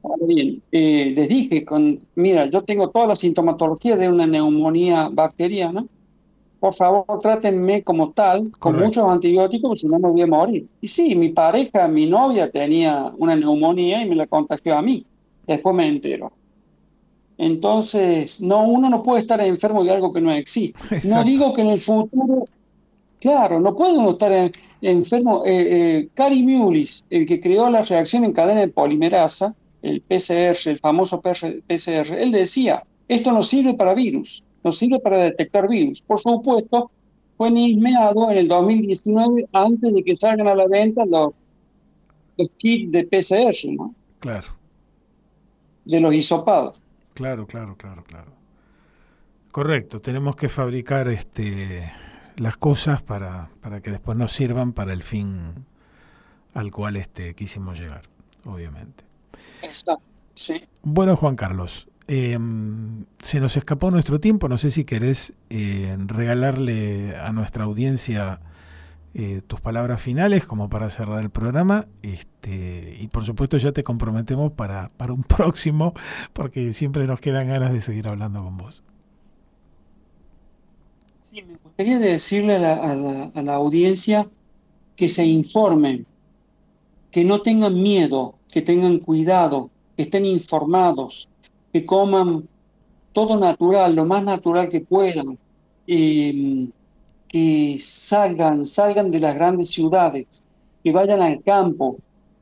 [0.03, 5.09] Ahora bien, eh, les dije, con, mira, yo tengo toda la sintomatología de una neumonía
[5.11, 5.85] bacteriana.
[6.59, 10.65] Por favor, trátenme como tal, con muchos antibióticos, porque si no me voy a morir.
[10.79, 15.05] Y sí, mi pareja, mi novia tenía una neumonía y me la contagió a mí.
[15.45, 16.31] Después me entero.
[17.43, 20.79] Entonces, no, uno no puede estar enfermo de algo que no existe.
[21.03, 22.45] No digo que en el futuro,
[23.19, 24.49] claro, no puede uno estar
[24.81, 25.43] enfermo.
[25.45, 30.55] Eh, eh, Cary Mullis, el que creó la reacción en cadena de polimerasa, el PCR,
[30.69, 36.01] el famoso PCR, él decía, esto no sirve para virus, no sirve para detectar virus.
[36.01, 36.91] Por supuesto,
[37.35, 41.33] fue nismeado en el 2019 antes de que salgan a la venta los,
[42.37, 43.93] los kits de PCR, ¿no?
[44.19, 44.47] Claro.
[45.83, 46.82] De los hisopados.
[47.13, 48.33] Claro, claro, claro, claro.
[49.51, 51.91] Correcto, tenemos que fabricar este
[52.37, 55.65] las cosas para, para que después nos sirvan para el fin
[56.53, 58.03] al cual este quisimos llegar,
[58.45, 59.03] obviamente.
[59.61, 60.03] Exacto,
[60.33, 60.63] sí.
[60.81, 67.15] Bueno, Juan Carlos, em, se nos escapó nuestro tiempo, no sé si querés eh, regalarle
[67.15, 68.39] a nuestra audiencia
[69.15, 71.87] eh, tus palabras finales como para cerrar el programa.
[72.01, 75.93] Este, y por supuesto ya te comprometemos para, para un próximo,
[76.33, 78.83] porque siempre nos quedan ganas de seguir hablando con vos.
[81.21, 84.27] Sí, me gustaría decirle a la, a la audiencia
[84.95, 86.05] que se informen,
[87.11, 91.27] que no tengan miedo, que tengan cuidado, que estén informados,
[91.71, 92.47] que coman
[93.13, 95.37] todo natural, lo más natural que puedan.
[95.87, 96.67] Eh,
[97.33, 100.43] que salgan, salgan de las grandes ciudades,
[100.83, 101.97] que vayan al campo,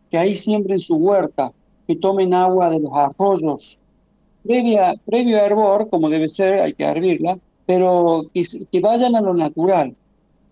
[0.09, 1.53] que ahí siembren su huerta,
[1.87, 3.79] que tomen agua de los arroyos,
[4.43, 9.33] previa, previo a hervor, como debe ser, hay que hervirla, pero que, vayan a lo
[9.33, 9.95] natural,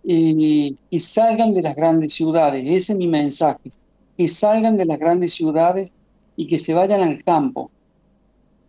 [0.06, 3.74] y que salgan de las grandes ciudades, ese es mi mensaje,
[4.18, 5.92] que salgan de las grandes ciudades
[6.38, 7.70] y que se vayan al campo,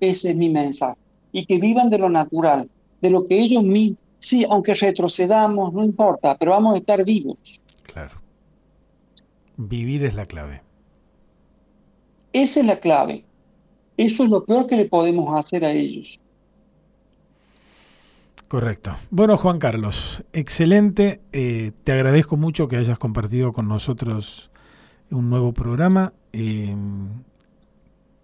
[0.01, 0.99] ese es mi mensaje,
[1.31, 2.69] y que vivan de lo natural,
[3.01, 7.61] de lo que ellos mismos Sí, aunque retrocedamos, no importa, pero vamos a estar vivos.
[7.83, 8.21] Claro.
[9.57, 10.63] Vivir es la clave.
[12.33, 13.25] Esa es la clave.
[13.97, 16.21] Eso es lo peor que le podemos hacer a ellos.
[18.47, 18.97] Correcto.
[19.11, 21.21] Bueno, Juan Carlos, excelente.
[21.33, 24.51] Eh, te agradezco mucho que hayas compartido con nosotros
[25.11, 26.13] un nuevo programa.
[26.33, 26.75] Eh,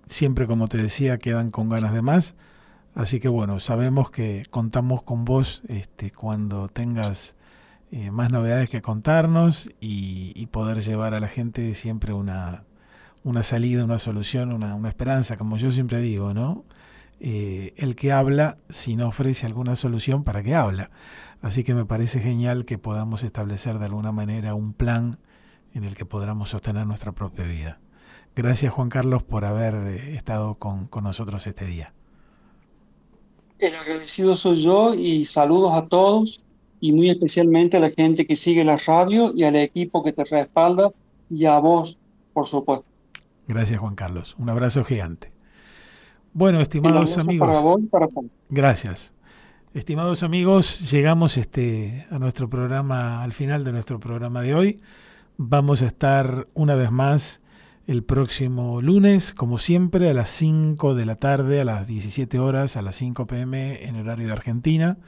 [0.07, 2.35] siempre, como te decía, quedan con ganas de más.
[2.97, 7.37] Así que bueno, sabemos que contamos con vos este, cuando tengas
[7.93, 12.65] eh, más novedades que contarnos y, poder llevar a la gente siempre una,
[13.23, 16.65] una salida, una solución, una, una, esperanza, como yo siempre digo, ¿no?
[17.21, 20.91] Eh, el que habla, si no ofrece alguna solución, ¿para qué habla?
[21.43, 25.19] Así que me parece genial que podamos establecer de alguna manera un plan
[25.75, 27.79] en el que podamos sostener nuestra propia vida.
[28.35, 31.93] Gracias Juan Carlos por haber eh, estado con nosotros este día.
[33.59, 36.43] El agradecido soy yo y saludos a todos
[36.81, 40.25] y muy especialmente a la gente que sigue la radio y al equipo que te
[40.25, 40.91] respalda
[41.31, 41.99] y a vos,
[42.33, 42.85] por supuesto.
[43.49, 44.37] Gracias Juan Carlos.
[44.39, 45.33] Un abrazo gigante.
[46.33, 47.81] Bueno, estimados amigos.
[48.51, 49.15] Gracias.
[49.73, 54.81] Estimados amigos, llegamos este, a nuestro programa, al final de nuestro programa de hoy.
[55.39, 57.41] Vamos a estar una vez más
[57.87, 62.77] el próximo lunes, como siempre, a las 5 de la tarde, a las 17 horas,
[62.77, 64.99] a las 5 pm en horario de Argentina.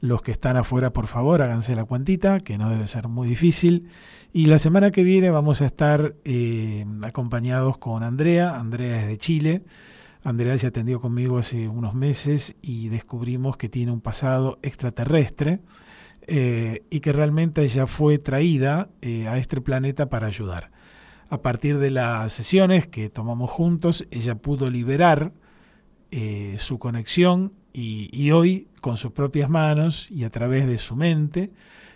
[0.00, 3.88] Los que están afuera, por favor, háganse la cuantita, que no debe ser muy difícil.
[4.32, 8.58] Y la semana que viene vamos a estar eh, acompañados con Andrea.
[8.58, 9.62] Andrea es de Chile.
[10.22, 15.60] Andrea se atendió conmigo hace unos meses y descubrimos que tiene un pasado extraterrestre
[16.26, 20.73] eh, y que realmente ella fue traída eh, a este planeta para ayudar
[21.28, 25.32] a partir de las sesiones que tomamos juntos, ella pudo liberar
[26.10, 31.50] eh, su conexión y, hoy con sus propias manos y a través de su mente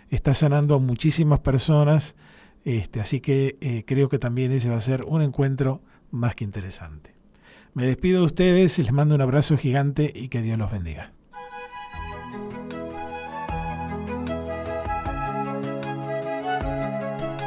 [0.09, 2.15] está sanando a muchísimas personas.
[2.65, 6.43] Este, así que eh, creo que también ese va a ser un encuentro más que
[6.43, 7.15] interesante.
[7.73, 11.13] Me despido de ustedes, les mando un abrazo gigante y que Dios los bendiga.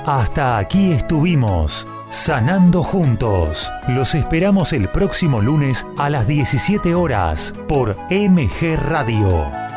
[0.06, 3.70] Hasta aquí estuvimos, sanando juntos.
[3.86, 9.71] Los esperamos el próximo lunes a las 17 horas por MG Radio.